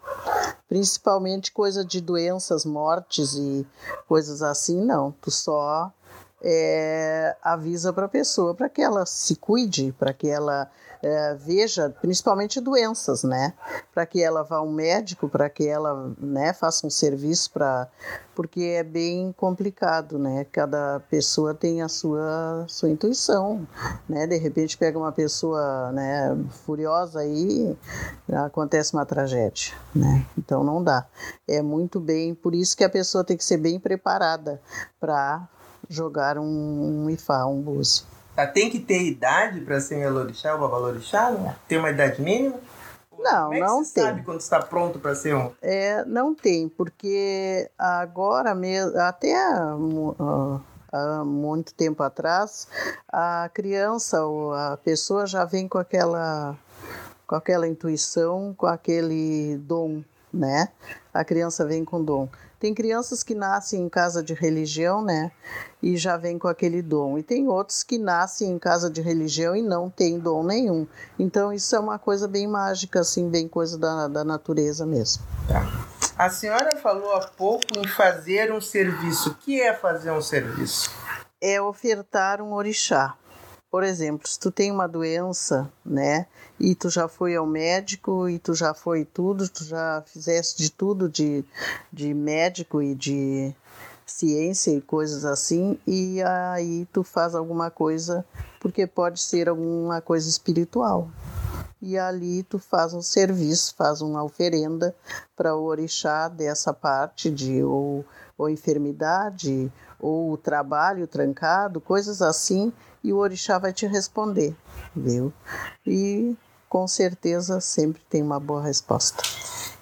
Principalmente 0.67 1.53
coisa 1.53 1.85
de 1.85 2.01
doenças, 2.01 2.65
mortes 2.65 3.35
e 3.35 3.67
coisas 4.09 4.43
assim, 4.43 4.83
não. 4.83 5.13
Tu 5.21 5.31
só 5.31 5.93
é, 6.43 7.37
avisa 7.43 7.93
para 7.93 8.07
a 8.07 8.09
pessoa 8.09 8.55
para 8.55 8.69
que 8.69 8.83
ela 8.83 9.05
se 9.07 9.37
cuide, 9.37 9.95
para 9.99 10.13
que 10.13 10.29
ela 10.29 10.71
é, 11.03 11.35
veja, 11.35 11.95
principalmente 12.01 12.61
doenças, 12.61 13.25
né? 13.25 13.55
Para 13.93 14.05
que 14.05 14.23
ela 14.23 14.43
vá 14.43 14.57
ao 14.57 14.69
médico, 14.69 15.29
para 15.29 15.49
que 15.49 15.67
ela 15.67 16.13
né, 16.19 16.53
faça 16.53 16.87
um 16.87 16.91
serviço 16.91 17.51
para. 17.53 17.89
Porque 18.35 18.63
é 18.63 18.83
bem 18.83 19.33
complicado, 19.33 20.19
né? 20.19 20.47
Cada 20.53 21.01
pessoa 21.11 21.55
tem 21.55 21.81
a 21.81 21.89
sua, 21.89 22.65
sua 22.69 22.91
intuição, 22.91 23.67
né? 24.09 24.27
De 24.27 24.37
repente 24.37 24.77
pega 24.77 24.99
uma 24.99 25.13
pessoa 25.13 25.91
né, 25.93 26.37
furiosa 26.67 27.25
e 27.25 27.77
acontece 28.33 28.93
uma 28.93 29.07
tragédia, 29.07 29.75
né? 29.95 30.27
Então 30.37 30.63
não 30.63 30.85
dá. 30.85 31.07
É 31.49 31.63
muito 31.63 31.99
bem, 31.99 32.35
por 32.35 32.55
isso 32.55 32.77
que 32.77 32.85
a 32.85 32.91
pessoa 32.91 33.25
tem 33.25 33.37
que 33.37 33.45
ser 33.45 33.57
bem 33.57 33.81
preparada 33.81 34.61
para 34.99 35.49
jogar 35.91 36.39
um, 36.39 37.05
um 37.05 37.11
Ifá, 37.11 37.45
um 37.45 37.61
búzio. 37.61 38.05
Tá, 38.35 38.47
tem 38.47 38.71
que 38.71 38.79
ter 38.79 39.03
idade 39.03 39.61
para 39.61 39.81
ser 39.81 39.99
Elorixá 39.99 40.55
ou 40.55 40.61
Babalorixá? 40.61 41.31
Não? 41.33 41.55
Tem 41.69 41.79
uma 41.79 41.91
idade 41.91 42.23
mínima? 42.23 42.57
Não, 43.19 43.49
Como 43.49 43.55
é 43.55 43.61
não 43.61 43.85
você 43.85 43.95
tem. 43.95 44.05
sabe 44.05 44.23
quando 44.23 44.41
está 44.41 44.63
pronto 44.63 44.99
para 44.99 45.15
ser 45.15 45.35
um? 45.35 45.51
É, 45.61 46.05
não 46.07 46.35
tem, 46.35 46.69
porque 46.71 47.69
agora 47.77 48.55
mesmo, 48.55 48.99
até 48.99 49.35
uh, 49.75 50.61
há 50.91 51.25
muito 51.25 51.75
tempo 51.75 52.03
atrás, 52.03 52.67
a 53.13 53.51
criança 53.53 54.25
ou 54.25 54.55
a 54.55 54.79
pessoa 54.83 55.27
já 55.27 55.45
vem 55.45 55.69
com 55.69 55.77
aquela, 55.77 56.57
com 57.27 57.35
aquela 57.35 57.69
intuição, 57.69 58.55
com 58.57 58.67
aquele 58.67 59.59
dom, 59.59 60.03
né? 60.33 60.69
A 61.13 61.23
criança 61.25 61.67
vem 61.67 61.85
com 61.85 62.03
dom. 62.03 62.27
Tem 62.61 62.75
crianças 62.75 63.23
que 63.23 63.35
nascem 63.35 63.81
em 63.81 63.89
casa 63.89 64.23
de 64.23 64.35
religião, 64.35 65.03
né? 65.03 65.33
E 65.83 65.97
já 65.97 66.19
vem 66.19 66.39
com 66.39 66.47
aquele 66.47 66.83
dom. 66.83 67.17
E 67.17 67.23
tem 67.23 67.49
outros 67.49 67.83
que 67.83 67.97
nascem 67.97 68.51
em 68.51 68.59
casa 68.59 68.91
de 68.91 69.01
religião 69.01 69.57
e 69.57 69.63
não 69.63 69.89
tem 69.89 70.19
dom 70.19 70.45
nenhum. 70.45 70.87
Então 71.19 71.51
isso 71.51 71.75
é 71.75 71.79
uma 71.79 71.99
coisa 71.99 72.29
bem 72.29 72.47
mágica, 72.47 73.01
assim, 73.01 73.31
bem 73.31 73.49
coisa 73.49 73.79
da, 73.79 74.09
da 74.09 74.23
natureza 74.23 74.85
mesmo. 74.85 75.25
Tá. 75.49 75.67
A 76.19 76.29
senhora 76.29 76.77
falou 76.77 77.15
há 77.15 77.27
pouco 77.29 77.65
em 77.79 77.89
fazer 77.89 78.53
um 78.53 78.61
serviço. 78.61 79.31
O 79.31 79.35
que 79.37 79.59
é 79.59 79.73
fazer 79.73 80.11
um 80.11 80.21
serviço? 80.21 80.91
É 81.41 81.63
ofertar 81.63 82.43
um 82.43 82.53
orixá. 82.53 83.17
Por 83.71 83.85
exemplo, 83.85 84.27
se 84.27 84.39
tu 84.39 84.51
tem 84.51 84.73
uma 84.73 84.89
doença, 84.89 85.71
né, 85.85 86.27
e 86.59 86.75
tu 86.75 86.91
já 86.91 87.07
foi 87.07 87.37
ao 87.37 87.47
médico 87.47 88.29
e 88.29 88.37
tu 88.39 88.53
já 88.53 88.75
foi 88.75 89.05
tudo, 89.05 89.49
tu 89.49 89.63
já 89.63 90.03
fizeste 90.07 90.61
de 90.61 90.73
tudo 90.73 91.09
de, 91.09 91.45
de 91.93 92.13
médico 92.13 92.83
e 92.83 92.97
de 92.97 93.55
ciência 94.05 94.73
e 94.73 94.81
coisas 94.81 95.25
assim, 95.25 95.79
e 95.87 96.21
aí 96.21 96.85
tu 96.93 97.05
faz 97.05 97.35
alguma 97.35 97.71
coisa, 97.71 98.25
porque 98.59 98.89
pode 98.89 99.21
ser 99.21 99.49
alguma 99.49 100.01
coisa 100.01 100.29
espiritual. 100.29 101.09
E 101.81 101.97
ali 101.97 102.43
tu 102.43 102.59
faz 102.59 102.93
um 102.93 103.01
serviço, 103.01 103.75
faz 103.77 104.03
uma 104.03 104.23
oferenda 104.23 104.95
para 105.37 105.55
o 105.57 105.63
orixá 105.63 106.29
dessa 106.29 106.75
parte 106.75 107.31
de 107.31 107.63
ou, 107.63 108.05
ou 108.37 108.51
enfermidade, 108.51 109.73
ou 109.99 110.37
trabalho 110.37 111.07
trancado, 111.07 111.81
coisas 111.81 112.21
assim, 112.21 112.73
e 113.03 113.13
o 113.13 113.19
orixá 113.19 113.59
vai 113.59 113.73
te 113.73 113.87
responder, 113.87 114.55
viu? 114.95 115.33
E 115.87 116.37
com 116.69 116.87
certeza 116.87 117.61
sempre 117.61 118.01
tem 118.09 118.23
uma 118.23 118.39
boa 118.39 118.63
resposta. 118.63 119.23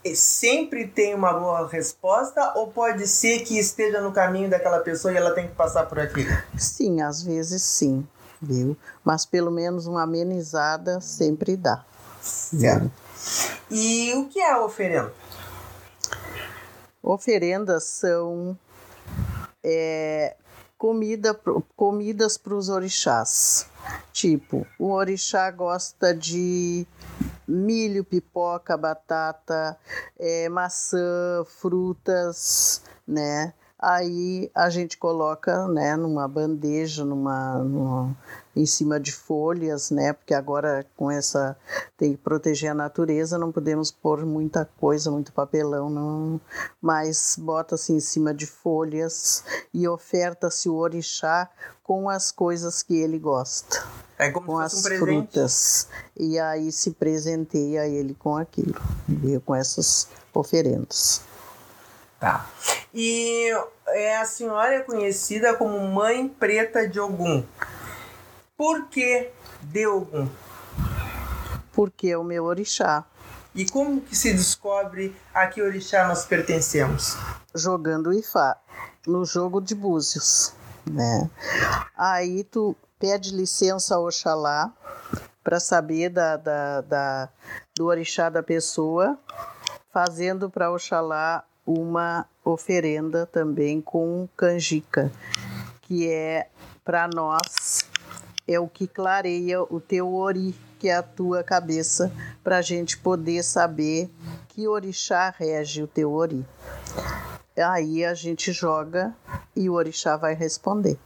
E 0.04 0.14
sempre 0.14 0.86
tem 0.86 1.14
uma 1.14 1.32
boa 1.32 1.68
resposta 1.68 2.52
ou 2.54 2.68
pode 2.68 3.06
ser 3.06 3.40
que 3.40 3.58
esteja 3.58 4.00
no 4.00 4.12
caminho 4.12 4.48
daquela 4.48 4.80
pessoa 4.80 5.12
e 5.12 5.16
ela 5.16 5.32
tem 5.32 5.48
que 5.48 5.54
passar 5.54 5.86
por 5.86 5.98
aqui? 5.98 6.24
Sim, 6.56 7.02
às 7.02 7.22
vezes 7.22 7.62
sim, 7.62 8.06
viu? 8.40 8.76
Mas 9.04 9.26
pelo 9.26 9.50
menos 9.50 9.86
uma 9.86 10.04
amenizada 10.04 11.00
sempre 11.00 11.56
dá. 11.56 11.84
Certo. 12.22 12.90
E 13.70 14.14
o 14.14 14.28
que 14.28 14.40
é 14.40 14.52
a 14.52 14.64
oferenda? 14.64 15.12
Oferendas 17.02 17.84
são 17.84 18.56
é, 19.62 20.36
comida, 20.78 21.38
comidas 21.76 22.38
para 22.38 22.54
os 22.54 22.68
orixás. 22.68 23.68
Tipo, 24.12 24.66
o 24.78 24.92
orixá 24.92 25.50
gosta 25.50 26.14
de 26.14 26.86
milho, 27.46 28.04
pipoca, 28.04 28.76
batata, 28.76 29.76
é, 30.18 30.48
maçã, 30.48 31.44
frutas, 31.46 32.82
né? 33.06 33.52
Aí 33.78 34.50
a 34.54 34.68
gente 34.70 34.98
coloca, 34.98 35.68
né, 35.68 35.94
numa 35.96 36.26
bandeja, 36.26 37.04
numa, 37.04 37.58
numa, 37.58 38.16
em 38.58 38.66
cima 38.66 38.98
de 38.98 39.12
folhas, 39.12 39.90
né? 39.90 40.12
Porque 40.12 40.34
agora 40.34 40.84
com 40.96 41.08
essa 41.08 41.56
tem 41.96 42.12
que 42.12 42.18
proteger 42.18 42.72
a 42.72 42.74
natureza, 42.74 43.38
não 43.38 43.52
podemos 43.52 43.92
pôr 43.92 44.26
muita 44.26 44.68
coisa, 44.80 45.12
muito 45.12 45.32
papelão, 45.32 45.88
não. 45.88 46.40
Mas 46.82 47.36
bota-se 47.38 47.92
em 47.92 48.00
cima 48.00 48.34
de 48.34 48.46
folhas 48.46 49.44
e 49.72 49.86
oferta-se 49.86 50.68
o 50.68 50.74
orixá 50.74 51.48
com 51.84 52.08
as 52.08 52.32
coisas 52.32 52.82
que 52.82 52.96
ele 52.96 53.18
gosta. 53.18 53.84
É 54.18 54.30
como 54.30 54.48
com 54.48 54.56
se 54.58 54.64
as 54.64 54.72
fosse 54.72 54.80
um 54.80 54.88
presente. 54.88 55.06
frutas. 55.06 55.88
E 56.16 56.38
aí 56.38 56.72
se 56.72 56.90
presenteia 56.90 57.86
ele 57.86 58.14
com 58.14 58.36
aquilo, 58.36 58.74
com 59.44 59.54
essas 59.54 60.08
oferendas. 60.34 61.22
Tá. 62.18 62.50
E 62.92 63.52
é, 63.86 64.16
a 64.16 64.24
senhora 64.24 64.74
é 64.74 64.80
conhecida 64.80 65.54
como 65.54 65.78
Mãe 65.78 66.28
Preta 66.28 66.88
de 66.88 66.98
Ogum. 66.98 67.44
Por 68.58 68.88
que 68.88 69.30
de 69.62 69.86
Ogum? 69.86 70.28
Porque 71.72 72.08
é 72.08 72.18
o 72.18 72.24
meu 72.24 72.44
orixá. 72.44 73.04
E 73.54 73.64
como 73.64 74.00
que 74.00 74.14
se 74.14 74.34
descobre 74.34 75.16
a 75.32 75.46
que 75.46 75.62
orixá 75.62 76.06
nós 76.06 76.26
pertencemos? 76.26 77.16
jogando 77.54 78.12
Ifá 78.12 78.56
no 79.06 79.24
jogo 79.24 79.60
de 79.60 79.74
búzios, 79.74 80.52
né? 80.86 81.28
Aí 81.96 82.44
tu 82.44 82.76
pede 82.98 83.34
licença 83.34 83.94
ao 83.94 84.06
Oxalá 84.06 84.72
para 85.42 85.58
saber 85.58 86.10
da, 86.10 86.36
da, 86.36 86.80
da, 86.82 87.28
do 87.76 87.86
orixá 87.86 88.28
da 88.28 88.42
pessoa, 88.42 89.18
fazendo 89.90 90.50
para 90.50 90.70
Oxalá 90.70 91.44
uma 91.66 92.26
oferenda 92.44 93.26
também 93.26 93.80
com 93.80 94.28
canjica, 94.36 95.10
que 95.82 96.08
é 96.10 96.48
para 96.84 97.08
nós 97.08 97.87
é 98.48 98.58
o 98.58 98.66
que 98.66 98.88
clareia 98.88 99.62
o 99.62 99.78
teu 99.78 100.14
ori, 100.14 100.54
que 100.78 100.88
é 100.88 100.96
a 100.96 101.02
tua 101.02 101.44
cabeça, 101.44 102.10
para 102.42 102.56
a 102.56 102.62
gente 102.62 102.96
poder 102.96 103.44
saber 103.44 104.10
que 104.48 104.66
orixá 104.66 105.32
rege 105.36 105.82
o 105.82 105.86
teu 105.86 106.10
ori. 106.10 106.44
Aí 107.56 108.04
a 108.04 108.14
gente 108.14 108.50
joga 108.52 109.14
e 109.54 109.68
o 109.68 109.74
orixá 109.74 110.16
vai 110.16 110.34
responder. 110.34 110.98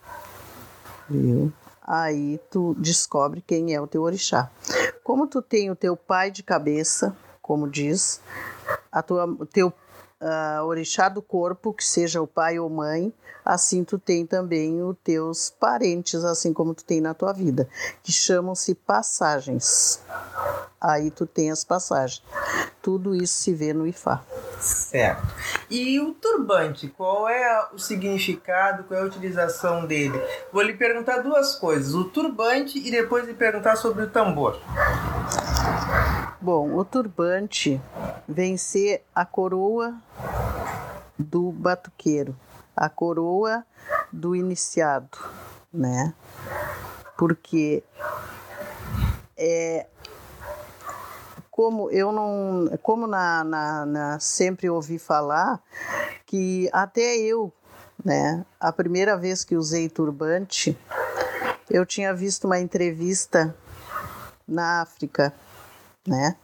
Viu? 1.10 1.52
Aí 1.82 2.38
tu 2.48 2.76
descobre 2.78 3.42
quem 3.44 3.74
é 3.74 3.80
o 3.80 3.88
teu 3.88 4.02
orixá. 4.02 4.48
Como 5.02 5.26
tu 5.26 5.42
tem 5.42 5.70
o 5.70 5.76
teu 5.76 5.96
pai 5.96 6.30
de 6.30 6.44
cabeça, 6.44 7.16
como 7.40 7.68
diz, 7.68 8.20
a 8.90 9.02
tua, 9.02 9.24
o 9.24 9.44
teu 9.44 9.72
uh, 10.22 10.64
orixá 10.64 11.08
do 11.08 11.20
corpo, 11.20 11.72
que 11.72 11.84
seja 11.84 12.22
o 12.22 12.26
pai 12.26 12.58
ou 12.58 12.70
mãe, 12.70 13.12
assim 13.44 13.82
tu 13.82 13.98
tem 13.98 14.24
também 14.24 14.82
os 14.82 14.96
teus 15.02 15.50
parentes, 15.50 16.24
assim 16.24 16.52
como 16.52 16.74
tu 16.74 16.84
tem 16.84 17.00
na 17.00 17.12
tua 17.12 17.32
vida, 17.32 17.68
que 18.02 18.12
chamam-se 18.12 18.74
passagens. 18.74 20.00
Aí 20.80 21.10
tu 21.10 21.26
tem 21.26 21.50
as 21.50 21.64
passagens. 21.64 22.22
Tudo 22.80 23.14
isso 23.14 23.34
se 23.34 23.52
vê 23.52 23.72
no 23.72 23.86
Ifá. 23.86 24.20
Certo. 24.58 25.26
E 25.70 26.00
o 26.00 26.12
turbante, 26.12 26.88
qual 26.88 27.28
é 27.28 27.68
o 27.72 27.78
significado, 27.78 28.84
qual 28.84 28.98
é 28.98 29.02
a 29.02 29.06
utilização 29.06 29.86
dele? 29.86 30.20
Vou 30.52 30.62
lhe 30.62 30.74
perguntar 30.74 31.18
duas 31.18 31.54
coisas: 31.54 31.94
o 31.94 32.04
turbante 32.04 32.78
e 32.78 32.90
depois 32.90 33.26
lhe 33.26 33.34
perguntar 33.34 33.76
sobre 33.76 34.04
o 34.04 34.10
tambor. 34.10 34.60
Bom, 36.42 36.74
o 36.76 36.84
turbante 36.84 37.80
vem 38.26 38.56
ser 38.56 39.04
a 39.14 39.24
coroa 39.24 39.94
do 41.16 41.52
batuqueiro, 41.52 42.34
a 42.74 42.88
coroa 42.88 43.64
do 44.12 44.34
iniciado, 44.34 45.16
né? 45.72 46.12
Porque 47.16 47.84
é 49.36 49.86
como 51.48 51.88
eu 51.92 52.10
não, 52.10 52.76
como 52.82 53.06
na, 53.06 53.44
na, 53.44 53.86
na 53.86 54.18
sempre 54.18 54.68
ouvi 54.68 54.98
falar 54.98 55.62
que 56.26 56.68
até 56.72 57.18
eu, 57.18 57.52
né, 58.04 58.44
a 58.58 58.72
primeira 58.72 59.16
vez 59.16 59.44
que 59.44 59.54
usei 59.54 59.88
turbante, 59.88 60.76
eu 61.70 61.86
tinha 61.86 62.12
visto 62.12 62.48
uma 62.48 62.58
entrevista 62.58 63.54
na 64.48 64.82
África, 64.82 65.32
né? 66.06 66.36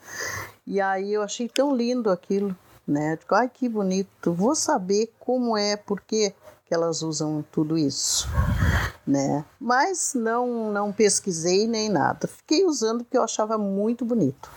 E 0.66 0.80
aí 0.80 1.12
eu 1.12 1.22
achei 1.22 1.48
tão 1.48 1.74
lindo 1.74 2.10
aquilo, 2.10 2.56
né? 2.86 3.16
Digo, 3.16 3.34
ai 3.34 3.48
que 3.48 3.68
bonito, 3.68 4.32
vou 4.32 4.54
saber 4.54 5.12
como 5.18 5.56
é, 5.56 5.76
por 5.76 6.00
que 6.00 6.32
elas 6.70 7.00
usam 7.02 7.42
tudo 7.50 7.78
isso, 7.78 8.28
né? 9.06 9.44
Mas 9.58 10.12
não 10.14 10.70
não 10.70 10.92
pesquisei 10.92 11.66
nem 11.66 11.88
nada. 11.88 12.28
Fiquei 12.28 12.64
usando 12.66 13.04
porque 13.04 13.16
eu 13.16 13.22
achava 13.22 13.56
muito 13.56 14.04
bonito 14.04 14.50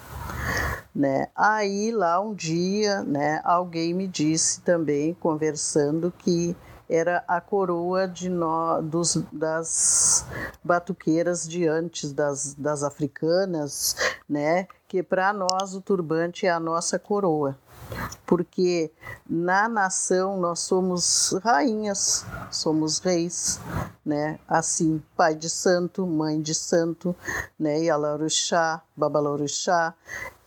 né? 0.93 1.27
Aí 1.35 1.91
lá 1.91 2.19
um 2.19 2.33
dia, 2.33 3.01
né, 3.03 3.41
alguém 3.43 3.93
me 3.93 4.07
disse 4.07 4.61
também 4.61 5.13
conversando 5.13 6.13
que 6.17 6.55
era 6.89 7.23
a 7.25 7.39
coroa 7.39 8.05
de 8.05 8.29
nó, 8.29 8.81
dos, 8.81 9.23
das 9.31 10.25
batuqueiras 10.61 11.47
de 11.47 11.65
antes, 11.65 12.11
das, 12.11 12.53
das 12.53 12.83
africanas, 12.83 13.95
né? 14.27 14.67
Que 14.89 15.01
para 15.01 15.31
nós 15.31 15.73
o 15.73 15.79
turbante 15.79 16.45
é 16.45 16.49
a 16.49 16.59
nossa 16.59 16.99
coroa 16.99 17.57
porque 18.25 18.91
na 19.29 19.67
nação 19.67 20.39
nós 20.39 20.59
somos 20.59 21.37
rainhas, 21.43 22.25
somos 22.49 22.99
reis, 22.99 23.59
né? 24.05 24.39
Assim, 24.47 25.01
pai 25.15 25.35
de 25.35 25.49
santo, 25.49 26.05
mãe 26.05 26.41
de 26.41 26.53
santo, 26.55 27.15
né? 27.59 27.79
Yalaruxá, 27.79 28.81
Babalaruxá, 28.95 29.93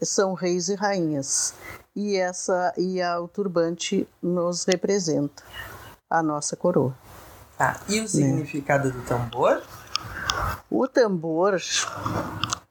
são 0.03 0.35
reis 0.35 0.69
e 0.69 0.75
rainhas. 0.75 1.55
E 1.95 2.17
essa 2.17 2.73
e 2.77 3.01
a, 3.01 3.21
o 3.21 3.29
turbante 3.29 4.09
nos 4.23 4.65
representa 4.65 5.43
a 6.11 6.23
nossa 6.23 6.57
coroa. 6.57 6.95
Tá. 7.57 7.81
E 7.89 8.01
o 8.01 8.09
significado 8.09 8.89
né? 8.89 8.95
do 8.95 9.03
tambor? 9.03 9.63
O 10.69 10.89
tambor 10.89 11.61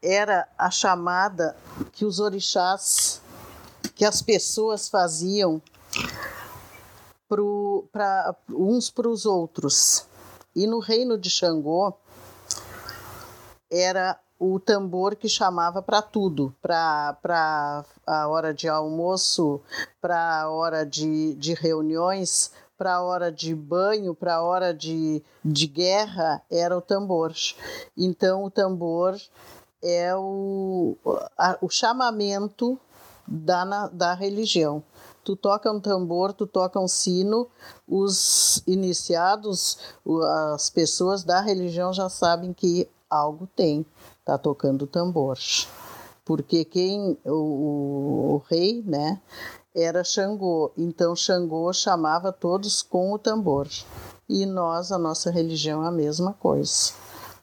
era 0.01 0.47
a 0.57 0.69
chamada 0.69 1.55
que 1.93 2.03
os 2.03 2.19
orixás 2.19 3.21
que 3.95 4.05
as 4.05 4.21
pessoas 4.21 4.87
faziam 4.87 5.61
pro, 7.27 7.85
pra, 7.91 8.35
uns 8.49 8.89
para 8.89 9.07
os 9.07 9.25
outros. 9.25 10.05
E 10.55 10.67
no 10.67 10.79
reino 10.79 11.17
de 11.17 11.29
Xangô 11.29 11.93
era 13.71 14.19
o 14.39 14.59
tambor 14.59 15.15
que 15.15 15.29
chamava 15.29 15.81
para 15.81 16.01
tudo, 16.01 16.53
para 16.61 17.85
a 18.05 18.27
hora 18.27 18.53
de 18.53 18.67
almoço, 18.67 19.61
para 20.01 20.41
a 20.41 20.49
hora 20.49 20.85
de, 20.85 21.33
de 21.35 21.53
reuniões, 21.53 22.51
para 22.77 22.95
a 22.95 23.01
hora 23.01 23.31
de 23.31 23.55
banho, 23.55 24.13
para 24.13 24.35
a 24.35 24.41
hora 24.41 24.73
de, 24.73 25.23
de 25.43 25.65
guerra, 25.65 26.41
era 26.51 26.77
o 26.77 26.81
tambor. 26.81 27.33
Então, 27.95 28.43
o 28.43 28.51
tambor 28.51 29.17
é 29.81 30.13
o, 30.15 30.97
a, 31.37 31.57
o 31.61 31.69
chamamento 31.69 32.77
da, 33.33 33.87
da 33.87 34.13
religião. 34.13 34.83
Tu 35.23 35.35
toca 35.35 35.71
um 35.71 35.79
tambor, 35.79 36.33
tu 36.33 36.45
toca 36.45 36.79
um 36.79 36.87
sino, 36.87 37.47
os 37.87 38.61
iniciados, 38.67 39.77
as 40.53 40.69
pessoas 40.69 41.23
da 41.23 41.41
religião 41.41 41.93
já 41.93 42.09
sabem 42.09 42.53
que 42.53 42.87
algo 43.09 43.47
tem, 43.55 43.85
tá 44.23 44.37
tocando 44.37 44.85
tambor. 44.85 45.37
Porque 46.25 46.63
quem, 46.63 47.17
o, 47.25 47.31
o, 47.31 48.33
o 48.35 48.43
rei, 48.49 48.83
né, 48.85 49.19
era 49.73 50.03
Xangô, 50.03 50.71
então 50.77 51.15
Xangô 51.15 51.71
chamava 51.73 52.31
todos 52.31 52.81
com 52.81 53.13
o 53.13 53.17
tambor. 53.17 53.67
E 54.29 54.45
nós, 54.45 54.91
a 54.91 54.97
nossa 54.97 55.31
religião, 55.31 55.83
é 55.83 55.87
a 55.87 55.91
mesma 55.91 56.33
coisa. 56.33 56.93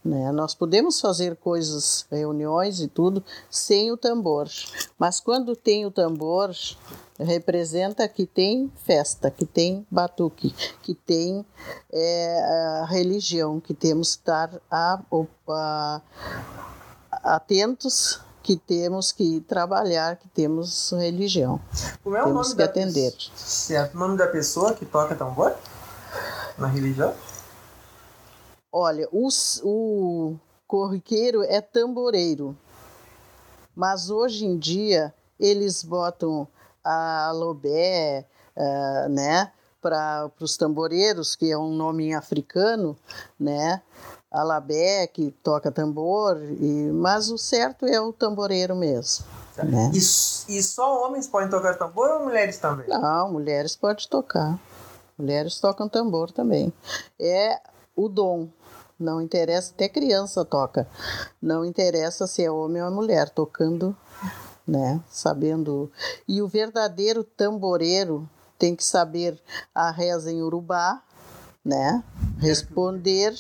Né? 0.05 0.33
Nós 0.33 0.55
podemos 0.55 1.01
fazer 1.01 1.37
coisas, 1.37 2.07
reuniões 2.11 2.81
e 2.81 2.89
tudo, 2.89 3.23
sem 3.51 3.93
o 3.93 3.97
tambor, 3.97 4.49
mas 4.99 5.21
quando 5.21 5.55
tem 5.55 5.85
o 5.85 5.91
tambor, 5.91 6.55
representa 7.19 8.09
que 8.09 8.25
tem 8.25 8.73
festa, 8.85 9.31
que 9.31 9.45
tem 9.45 9.87
batuque, 9.91 10.55
que 10.83 10.95
tem 10.95 11.45
é, 11.93 12.85
religião, 12.89 13.61
que 13.61 13.75
temos 13.75 14.17
que 14.17 14.23
estar 14.23 14.51
a, 14.71 15.01
a, 15.49 16.01
atentos 17.23 18.21
que 18.43 18.57
temos 18.57 19.13
que 19.13 19.41
trabalhar, 19.43 20.17
que 20.17 20.27
temos 20.29 20.93
religião. 20.93 21.61
Como 22.03 22.17
é 22.17 22.23
o 22.23 22.25
temos 22.25 22.49
nome 22.49 22.51
que 22.51 22.57
da 22.57 22.65
atender. 22.65 23.15
Certo. 23.37 23.95
O 23.95 23.99
nome 23.99 24.17
da 24.17 24.27
pessoa 24.27 24.73
que 24.73 24.87
toca 24.87 25.15
tambor 25.15 25.55
na 26.57 26.67
religião? 26.67 27.13
Olha, 28.73 29.09
o, 29.11 29.29
o 29.65 30.37
corriqueiro 30.67 31.43
é 31.43 31.61
tamboreiro. 31.61 32.57
Mas 33.75 34.11
hoje 34.11 34.45
em 34.45 34.59
dia 34.59 35.13
eles 35.39 35.83
botam 35.83 36.47
a 36.85 37.31
lobé, 37.33 38.27
uh, 38.57 39.09
né? 39.09 39.51
Para 39.81 40.31
os 40.39 40.57
tamboreiros, 40.57 41.35
que 41.35 41.51
é 41.51 41.57
um 41.57 41.71
nome 41.75 42.13
africano, 42.15 42.97
né? 43.39 43.81
Alabé, 44.31 45.07
que 45.09 45.33
toca 45.43 45.73
tambor, 45.73 46.37
e, 46.37 46.91
mas 46.93 47.31
o 47.31 47.39
certo 47.39 47.85
é 47.87 48.01
o 48.01 48.13
tamboreiro 48.13 48.77
mesmo. 48.77 49.25
Né? 49.57 49.91
E, 49.93 49.99
e 49.99 50.63
só 50.63 51.05
homens 51.05 51.27
podem 51.27 51.51
tocar 51.51 51.77
tambor 51.77 52.09
ou 52.11 52.25
mulheres 52.25 52.59
também? 52.59 52.89
Não, 52.89 53.33
mulheres 53.33 53.75
podem 53.75 54.07
tocar. 54.09 54.59
Mulheres 55.19 55.59
tocam 55.59 55.89
tambor 55.89 56.31
também. 56.31 56.73
É 57.19 57.61
o 57.97 58.09
dom. 58.09 58.49
Não 59.01 59.21
interessa, 59.23 59.73
até 59.73 59.89
criança 59.89 60.45
toca. 60.45 60.87
Não 61.41 61.65
interessa 61.65 62.27
se 62.27 62.45
é 62.45 62.51
homem 62.51 62.83
ou 62.83 62.89
é 62.89 62.91
mulher, 62.91 63.31
tocando, 63.31 63.97
né? 64.69 65.01
Sabendo. 65.11 65.91
E 66.29 66.43
o 66.43 66.47
verdadeiro 66.47 67.25
tamboreiro 67.25 68.29
tem 68.59 68.77
que 68.77 68.85
saber 68.85 69.41
a 69.75 69.91
reza 69.91 70.31
em 70.31 70.43
urubá, 70.43 71.03
né? 71.65 72.05
Responder 72.39 73.35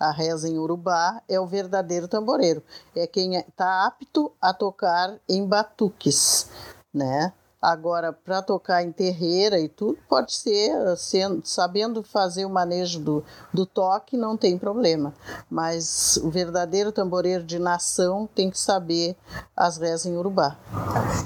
a 0.00 0.10
reza 0.10 0.48
em 0.48 0.58
urubá 0.58 1.22
é 1.28 1.38
o 1.38 1.46
verdadeiro 1.46 2.08
tamboreiro. 2.08 2.62
É 2.94 3.06
quem 3.06 3.36
está 3.36 3.82
é, 3.84 3.86
apto 3.86 4.32
a 4.40 4.54
tocar 4.54 5.18
em 5.28 5.46
batuques, 5.46 6.48
né? 6.92 7.32
Agora, 7.66 8.12
para 8.12 8.40
tocar 8.42 8.84
em 8.84 8.92
terreira 8.92 9.58
e 9.58 9.68
tudo, 9.68 9.98
pode 10.08 10.32
ser, 10.32 10.96
sendo, 10.96 11.44
sabendo 11.44 12.00
fazer 12.00 12.44
o 12.44 12.48
manejo 12.48 13.00
do, 13.00 13.24
do 13.52 13.66
toque, 13.66 14.16
não 14.16 14.36
tem 14.36 14.56
problema. 14.56 15.12
Mas 15.50 16.16
o 16.18 16.30
verdadeiro 16.30 16.92
tamboreiro 16.92 17.42
de 17.42 17.58
nação 17.58 18.28
tem 18.32 18.52
que 18.52 18.60
saber 18.60 19.16
as 19.56 19.78
rezas 19.78 20.06
em 20.06 20.16
urubá. 20.16 20.56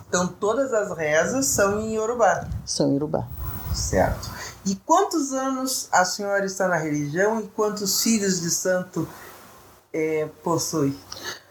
Então, 0.08 0.26
todas 0.26 0.72
as 0.72 0.96
rezas 0.96 1.44
são 1.44 1.78
em 1.78 1.98
urubá? 1.98 2.48
São 2.64 2.90
em 2.90 2.94
urubá. 2.94 3.28
Certo. 3.74 4.30
E 4.64 4.74
quantos 4.76 5.34
anos 5.34 5.90
a 5.92 6.06
senhora 6.06 6.46
está 6.46 6.66
na 6.66 6.76
religião 6.76 7.38
e 7.42 7.48
quantos 7.48 8.02
filhos 8.02 8.40
de 8.40 8.50
santo 8.50 9.06
é, 9.92 10.26
possui? 10.42 10.98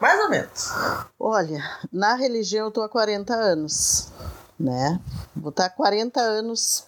Mais 0.02 0.20
ou 0.20 0.32
menos. 0.32 0.72
Olha, 1.20 1.64
na 1.94 2.16
religião 2.16 2.66
eu 2.66 2.70
estou 2.70 2.84
há 2.84 2.90
40 2.90 3.36
anos, 3.36 4.12
né? 4.60 5.00
Vou 5.36 5.50
estar 5.50 5.70
40 5.70 6.20
anos 6.20 6.84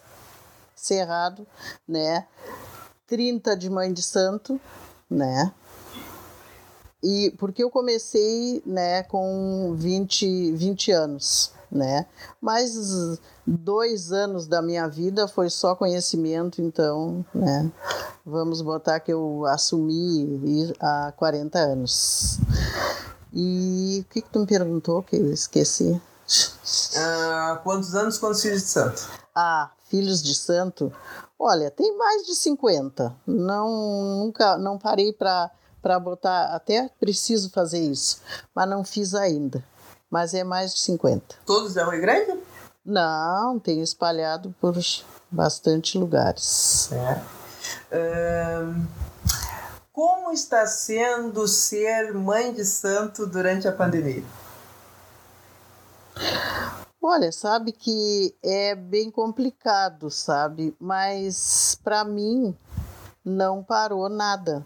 cerrado, 0.76 1.46
né? 1.88 2.28
30 3.08 3.56
de 3.56 3.70
mãe 3.70 3.94
de 3.94 4.02
santo, 4.02 4.60
né? 5.10 5.52
E 7.04 7.34
porque 7.40 7.64
eu 7.64 7.70
comecei, 7.70 8.62
né, 8.66 9.02
com 9.04 9.74
20, 9.76 10.52
20 10.52 10.92
anos, 10.92 11.52
né? 11.72 12.06
Mas 12.40 13.20
dois 13.46 14.12
anos 14.12 14.46
da 14.46 14.62
minha 14.62 14.88
vida 14.88 15.28
foi 15.28 15.50
só 15.50 15.76
conhecimento, 15.76 16.62
então, 16.62 17.26
né? 17.34 17.72
Vamos 18.24 18.62
botar 18.62 19.00
que 19.00 19.12
eu 19.12 19.46
assumi 19.48 20.74
há 20.80 21.12
40 21.18 21.58
anos. 21.58 22.40
E 23.34 24.06
o 24.06 24.14
que, 24.14 24.22
que 24.22 24.30
tu 24.30 24.40
me 24.40 24.46
perguntou 24.46 25.02
que 25.02 25.16
eu 25.16 25.32
esqueci? 25.34 26.00
Ah, 26.96 27.60
quantos 27.64 27.96
anos, 27.96 28.18
quantos 28.18 28.42
filhos 28.42 28.62
de 28.62 28.68
santo? 28.68 29.10
Ah, 29.36 29.72
filhos 29.90 30.22
de 30.22 30.36
santo? 30.36 30.94
Olha, 31.38 31.72
tem 31.72 31.98
mais 31.98 32.26
de 32.26 32.36
50. 32.36 33.16
Não, 33.26 33.70
nunca, 34.20 34.58
não 34.58 34.78
parei 34.78 35.12
para 35.12 35.52
botar, 36.00 36.56
até 36.56 36.90
preciso 37.00 37.50
fazer 37.50 37.80
isso, 37.80 38.22
mas 38.54 38.70
não 38.70 38.84
fiz 38.84 39.16
ainda. 39.16 39.64
Mas 40.10 40.34
é 40.34 40.44
mais 40.44 40.74
de 40.74 40.82
50. 40.82 41.36
Todos 41.46 41.74
da 41.74 41.90
Rio 41.90 42.02
Grande? 42.02 42.40
Não, 42.86 43.60
tem 43.60 43.82
espalhado 43.82 44.54
por 44.60 44.76
bastante 45.30 45.98
lugares. 45.98 46.90
É. 46.92 47.22
Como 49.94 50.32
está 50.32 50.66
sendo 50.68 51.48
ser 51.48 52.14
mãe 52.14 52.54
de 52.54 52.66
santo 52.66 53.26
durante 53.26 53.68
a 53.68 53.72
pandemia? 53.72 54.24
Olha, 57.02 57.32
sabe 57.32 57.72
que 57.72 58.36
é 58.44 58.76
bem 58.76 59.10
complicado, 59.10 60.10
sabe? 60.10 60.76
Mas 60.80 61.80
para 61.84 62.04
mim 62.04 62.56
não 63.26 63.64
parou 63.64 64.08
nada. 64.08 64.66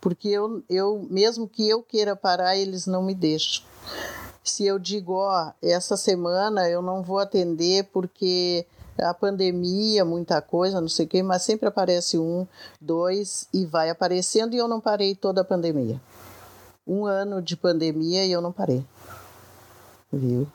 Porque 0.00 0.28
eu, 0.28 0.62
eu, 0.68 1.06
mesmo 1.10 1.48
que 1.48 1.68
eu 1.68 1.82
queira 1.82 2.14
parar, 2.14 2.56
eles 2.56 2.86
não 2.86 3.02
me 3.02 3.14
deixam 3.14 3.64
se 4.48 4.64
eu 4.64 4.78
digo, 4.78 5.14
ó, 5.14 5.52
essa 5.60 5.96
semana 5.96 6.68
eu 6.68 6.80
não 6.80 7.02
vou 7.02 7.18
atender 7.18 7.84
porque 7.92 8.64
a 8.98 9.12
pandemia, 9.12 10.04
muita 10.04 10.40
coisa, 10.40 10.80
não 10.80 10.88
sei 10.88 11.04
o 11.04 11.08
quê, 11.08 11.22
mas 11.22 11.42
sempre 11.42 11.68
aparece 11.68 12.16
um, 12.16 12.46
dois 12.80 13.48
e 13.52 13.66
vai 13.66 13.90
aparecendo 13.90 14.54
e 14.54 14.58
eu 14.58 14.68
não 14.68 14.80
parei 14.80 15.14
toda 15.14 15.40
a 15.40 15.44
pandemia. 15.44 16.00
Um 16.86 17.04
ano 17.04 17.42
de 17.42 17.56
pandemia 17.56 18.24
e 18.24 18.32
eu 18.32 18.40
não 18.40 18.52
parei. 18.52 18.84
Viu? 20.12 20.46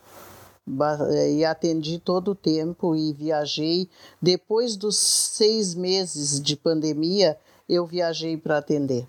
E 1.36 1.44
atendi 1.44 2.00
todo 2.00 2.32
o 2.32 2.36
tempo 2.36 2.96
e 2.96 3.14
viajei. 3.14 3.90
Depois 4.22 4.76
dos 4.76 4.98
seis 4.98 5.76
meses 5.76 6.42
de 6.42 6.56
pandemia, 6.56 7.38
eu 7.68 7.86
viajei 7.86 8.38
para 8.38 8.58
atender. 8.58 9.08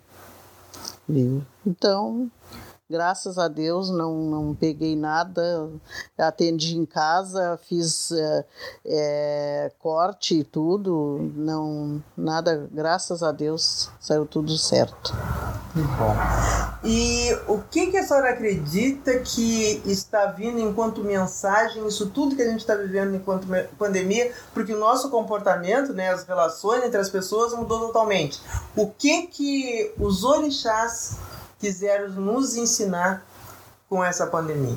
Viu? 1.09 1.43
Então, 1.67 2.31
graças 2.93 3.39
a 3.39 3.49
Deus 3.49 3.91
não, 3.91 4.15
não 4.19 4.55
peguei 4.55 4.95
nada, 4.95 5.71
atendi 6.19 6.77
em 6.77 6.85
casa, 6.85 7.59
fiz 7.67 8.13
é, 8.85 9.73
corte 9.79 10.41
e 10.41 10.45
tudo, 10.45 11.33
não 11.35 12.03
nada, 12.15 12.69
graças 12.71 13.23
a 13.23 13.33
Deus 13.33 13.91
saiu 13.99 14.27
tudo 14.27 14.59
certo. 14.59 15.15
Bom. 15.75 16.15
E 16.85 17.33
o 17.49 17.59
que, 17.71 17.87
que 17.87 17.97
a 17.97 18.07
senhora 18.07 18.31
acredita 18.31 19.21
que 19.21 19.81
está 19.87 20.27
vindo 20.27 20.61
enquanto 20.61 21.03
mensagem, 21.03 21.87
isso 21.87 22.11
tudo 22.11 22.37
que 22.37 22.43
a 22.43 22.51
gente 22.51 22.61
está 22.61 22.75
vivendo 22.75 23.17
enquanto 23.17 23.47
pandemia, 23.79 24.33
porque 24.53 24.75
o 24.75 24.79
nosso 24.79 25.09
comportamento, 25.09 25.95
né, 25.95 26.11
as 26.11 26.25
relações 26.25 26.85
entre 26.85 27.01
as 27.01 27.09
pessoas 27.09 27.55
mudou 27.55 27.87
totalmente. 27.87 28.39
O 28.77 28.89
que 28.89 29.29
que 29.29 29.95
os 29.99 30.25
orixás 30.25 31.17
quiseram 31.63 32.09
nos 32.09 32.57
ensinar 32.57 33.25
com 33.89 34.03
essa 34.03 34.27
pandemia? 34.27 34.77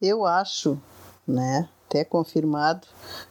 Eu 0.00 0.26
acho, 0.26 0.76
né, 1.24 1.68
até 1.86 2.04
confirmado, 2.04 2.88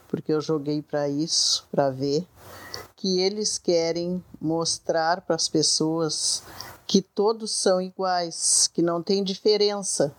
porque 0.08 0.32
eu 0.32 0.40
joguei 0.40 0.80
para 0.80 1.06
isso, 1.06 1.68
para 1.70 1.90
ver, 1.90 2.26
que 2.96 3.20
eles 3.20 3.58
querem 3.58 4.24
mostrar 4.40 5.20
para 5.20 5.36
as 5.36 5.50
pessoas 5.50 6.42
que 6.86 7.02
todos 7.02 7.54
são 7.54 7.78
iguais, 7.78 8.70
que 8.72 8.80
não 8.80 9.02
tem 9.02 9.22
diferença 9.22 10.14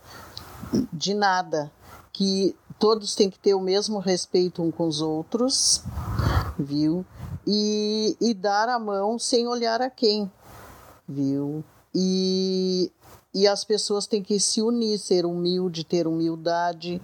de 0.93 1.15
nada, 1.15 1.71
que 2.11 2.55
todos 2.78 3.15
têm 3.15 3.32
que 3.32 3.39
ter 3.39 3.55
o 3.55 3.59
mesmo 3.59 3.97
respeito 3.97 4.61
um 4.61 4.69
com 4.69 4.88
os 4.88 5.01
outros, 5.01 5.82
viu? 6.59 7.03
E, 7.47 8.15
e 8.21 8.32
dar 8.36 8.69
a 8.69 8.78
mão 8.78 9.17
sem 9.17 9.47
olhar 9.47 9.82
a 9.82 9.89
quem, 9.89 10.32
viu? 11.07 11.63
E, 11.93 12.91
e 13.33 13.47
as 13.47 13.63
pessoas 13.63 14.07
têm 14.07 14.23
que 14.23 14.39
se 14.39 14.61
unir, 14.61 14.97
ser 14.97 15.25
humilde, 15.25 15.83
ter 15.83 16.07
humildade 16.07 17.01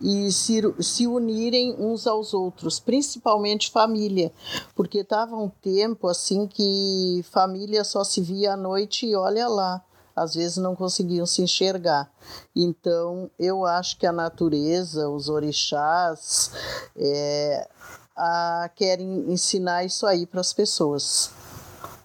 e 0.00 0.32
se, 0.32 0.62
se 0.82 1.06
unirem 1.06 1.74
uns 1.78 2.06
aos 2.06 2.32
outros, 2.32 2.80
principalmente 2.80 3.70
família, 3.70 4.32
porque 4.74 4.98
estava 4.98 5.36
um 5.36 5.48
tempo 5.48 6.08
assim 6.08 6.46
que 6.46 7.24
família 7.30 7.84
só 7.84 8.02
se 8.02 8.20
via 8.20 8.54
à 8.54 8.56
noite 8.56 9.06
e 9.06 9.14
olha 9.14 9.46
lá, 9.46 9.84
às 10.16 10.34
vezes 10.34 10.56
não 10.56 10.74
conseguiam 10.74 11.26
se 11.26 11.42
enxergar. 11.42 12.10
Então 12.54 13.30
eu 13.38 13.64
acho 13.64 13.98
que 13.98 14.06
a 14.06 14.12
natureza, 14.12 15.08
os 15.08 15.28
orixás, 15.28 16.50
é, 16.96 17.68
a, 18.16 18.70
querem 18.74 19.32
ensinar 19.32 19.84
isso 19.84 20.06
aí 20.06 20.26
para 20.26 20.40
as 20.40 20.52
pessoas, 20.52 21.30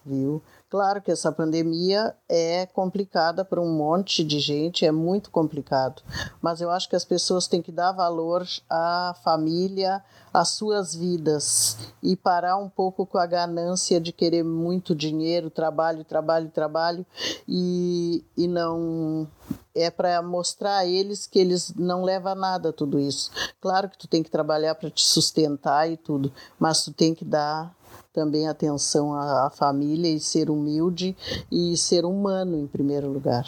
viu? 0.04 0.42
Claro 0.68 1.00
que 1.00 1.12
essa 1.12 1.30
pandemia 1.30 2.12
é 2.28 2.66
complicada 2.66 3.44
para 3.44 3.60
um 3.60 3.72
monte 3.72 4.24
de 4.24 4.40
gente, 4.40 4.84
é 4.84 4.90
muito 4.90 5.30
complicado, 5.30 6.02
mas 6.42 6.60
eu 6.60 6.70
acho 6.70 6.88
que 6.88 6.96
as 6.96 7.04
pessoas 7.04 7.46
têm 7.46 7.62
que 7.62 7.70
dar 7.70 7.92
valor 7.92 8.44
à 8.68 9.14
família, 9.22 10.02
às 10.34 10.48
suas 10.48 10.92
vidas 10.92 11.78
e 12.02 12.16
parar 12.16 12.56
um 12.56 12.68
pouco 12.68 13.06
com 13.06 13.16
a 13.16 13.26
ganância 13.26 14.00
de 14.00 14.12
querer 14.12 14.42
muito 14.42 14.92
dinheiro, 14.92 15.50
trabalho, 15.50 16.04
trabalho, 16.04 16.50
trabalho 16.50 17.06
e, 17.46 18.24
e 18.36 18.48
não 18.48 19.28
é 19.72 19.88
para 19.88 20.20
mostrar 20.20 20.78
a 20.78 20.86
eles 20.86 21.26
que 21.26 21.38
eles 21.38 21.74
não 21.76 22.02
levam 22.02 22.32
a 22.32 22.34
nada 22.34 22.72
tudo 22.72 22.98
isso. 22.98 23.30
Claro 23.60 23.88
que 23.88 23.98
tu 23.98 24.08
tem 24.08 24.22
que 24.22 24.30
trabalhar 24.30 24.74
para 24.74 24.90
te 24.90 25.04
sustentar 25.04 25.88
e 25.88 25.96
tudo, 25.96 26.32
mas 26.58 26.82
tu 26.82 26.92
tem 26.92 27.14
que 27.14 27.24
dar 27.24 27.75
também 28.16 28.48
atenção 28.48 29.12
à, 29.12 29.46
à, 29.46 29.50
família 29.50 30.10
e 30.10 30.18
ser 30.18 30.48
humilde 30.48 31.14
e 31.52 31.76
ser 31.76 32.06
humano 32.06 32.56
em 32.56 32.66
primeiro 32.66 33.12
lugar. 33.12 33.44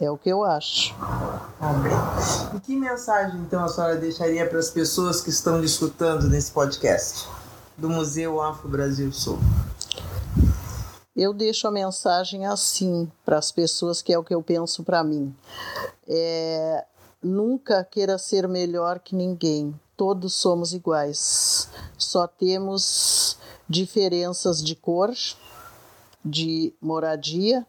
É 0.00 0.10
o 0.10 0.16
que 0.16 0.30
eu 0.30 0.42
acho. 0.42 0.96
Amém. 1.60 1.92
E 2.56 2.60
que 2.60 2.74
mensagem 2.74 3.38
então 3.42 3.62
a 3.62 3.68
senhora 3.68 3.96
deixaria 3.96 4.48
para 4.48 4.58
as 4.58 4.70
pessoas 4.70 5.20
que 5.20 5.28
estão 5.28 5.62
escutando 5.62 6.30
nesse 6.30 6.50
podcast 6.50 7.28
do 7.76 7.90
Museu 7.90 8.40
Afro 8.40 8.70
Brasil 8.70 9.12
Sul? 9.12 9.38
Eu 11.14 11.34
deixo 11.34 11.68
a 11.68 11.70
mensagem 11.70 12.46
assim 12.46 13.10
para 13.22 13.36
as 13.36 13.52
pessoas 13.52 14.00
que 14.00 14.14
é 14.14 14.18
o 14.18 14.24
que 14.24 14.34
eu 14.34 14.42
penso 14.42 14.82
para 14.82 15.04
mim. 15.04 15.36
É, 16.06 16.86
nunca 17.22 17.84
queira 17.84 18.16
ser 18.16 18.48
melhor 18.48 18.98
que 18.98 19.14
ninguém 19.14 19.78
todos 19.98 20.32
somos 20.32 20.72
iguais. 20.72 21.68
Só 21.98 22.28
temos 22.28 23.36
diferenças 23.68 24.62
de 24.62 24.76
cor, 24.76 25.12
de 26.24 26.72
moradia, 26.80 27.66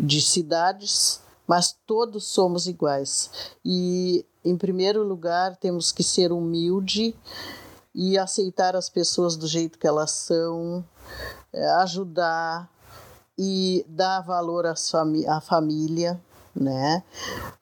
de 0.00 0.22
cidades, 0.22 1.20
mas 1.46 1.76
todos 1.86 2.24
somos 2.24 2.66
iguais. 2.66 3.30
E, 3.62 4.24
em 4.42 4.56
primeiro 4.56 5.02
lugar, 5.04 5.54
temos 5.56 5.92
que 5.92 6.02
ser 6.02 6.32
humilde 6.32 7.14
e 7.94 8.16
aceitar 8.16 8.74
as 8.74 8.88
pessoas 8.88 9.36
do 9.36 9.46
jeito 9.46 9.78
que 9.78 9.86
elas 9.86 10.12
são, 10.12 10.82
é, 11.52 11.66
ajudar 11.82 12.70
e 13.38 13.84
dar 13.86 14.22
valor 14.22 14.64
à 14.66 15.40
família 15.42 16.18
né? 16.58 17.02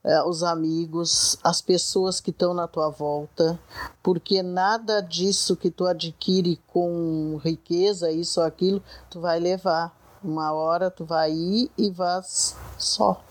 É, 0.02 0.22
os 0.22 0.42
amigos, 0.42 1.38
as 1.42 1.60
pessoas 1.60 2.20
que 2.20 2.30
estão 2.30 2.54
na 2.54 2.68
tua 2.68 2.90
volta, 2.90 3.58
porque 4.02 4.42
nada 4.42 5.00
disso 5.00 5.56
que 5.56 5.70
tu 5.70 5.86
adquire 5.86 6.60
com 6.68 7.38
riqueza, 7.42 8.10
isso 8.10 8.40
ou 8.40 8.46
aquilo, 8.46 8.82
tu 9.10 9.20
vai 9.20 9.40
levar. 9.40 9.94
Uma 10.22 10.52
hora 10.52 10.90
tu 10.90 11.04
vai 11.04 11.32
ir 11.32 11.70
e 11.76 11.90
vas 11.90 12.56
só. 12.78 13.22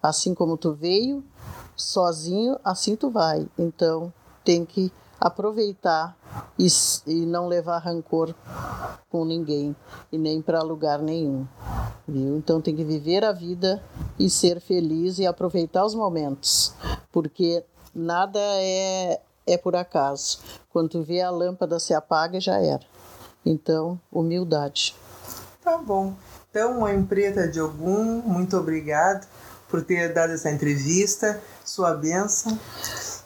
Assim 0.00 0.34
como 0.34 0.56
tu 0.56 0.72
veio, 0.72 1.24
sozinho, 1.74 2.56
assim 2.62 2.94
tu 2.94 3.10
vai. 3.10 3.48
Então, 3.58 4.12
tem 4.44 4.64
que 4.64 4.92
aproveitar 5.20 6.16
e, 6.58 6.66
e 7.06 7.26
não 7.26 7.46
levar 7.46 7.78
rancor 7.78 8.34
com 9.10 9.24
ninguém 9.24 9.74
e 10.12 10.18
nem 10.18 10.42
para 10.42 10.62
lugar 10.62 11.00
nenhum, 11.00 11.46
viu? 12.06 12.36
Então 12.36 12.60
tem 12.60 12.74
que 12.74 12.84
viver 12.84 13.24
a 13.24 13.32
vida 13.32 13.82
e 14.18 14.28
ser 14.28 14.60
feliz 14.60 15.18
e 15.18 15.26
aproveitar 15.26 15.84
os 15.84 15.94
momentos, 15.94 16.74
porque 17.10 17.64
nada 17.94 18.38
é 18.40 19.20
é 19.48 19.56
por 19.56 19.74
acaso. 19.74 20.40
Quando 20.70 21.02
vê 21.02 21.22
a 21.22 21.30
lâmpada 21.30 21.80
se 21.80 21.94
apaga 21.94 22.38
já 22.38 22.58
era. 22.58 22.84
Então, 23.44 23.98
humildade. 24.12 24.94
Tá 25.64 25.78
bom. 25.78 26.14
Então, 26.50 26.80
Mãe 26.80 27.02
Preta 27.02 27.48
de 27.48 27.60
Ogum, 27.60 28.22
muito 28.24 28.56
obrigado 28.56 29.26
por 29.68 29.82
ter 29.82 30.12
dado 30.12 30.32
essa 30.32 30.50
entrevista, 30.50 31.40
sua 31.64 31.94
bênção 31.94 32.58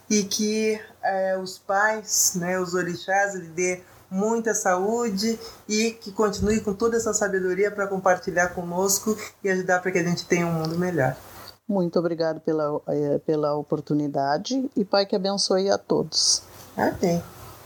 e 0.08 0.24
que 0.24 0.80
é, 1.02 1.36
os 1.38 1.58
pais, 1.58 2.32
né, 2.36 2.58
os 2.58 2.74
orixás, 2.74 3.34
lhe 3.34 3.48
dê 3.48 3.80
muita 4.10 4.54
saúde 4.54 5.38
e 5.66 5.92
que 5.92 6.12
continue 6.12 6.60
com 6.60 6.74
toda 6.74 6.96
essa 6.96 7.14
sabedoria 7.14 7.70
para 7.70 7.86
compartilhar 7.86 8.48
conosco 8.48 9.16
e 9.42 9.48
ajudar 9.48 9.80
para 9.80 9.90
que 9.90 9.98
a 9.98 10.04
gente 10.04 10.26
tenha 10.26 10.46
um 10.46 10.52
mundo 10.52 10.78
melhor. 10.78 11.16
Muito 11.66 11.98
obrigado 11.98 12.40
pela, 12.40 12.80
é, 12.88 13.18
pela 13.20 13.54
oportunidade 13.54 14.70
e 14.76 14.84
Pai 14.84 15.06
que 15.06 15.16
abençoe 15.16 15.70
a 15.70 15.78
todos. 15.78 16.42
Amém. 16.76 17.22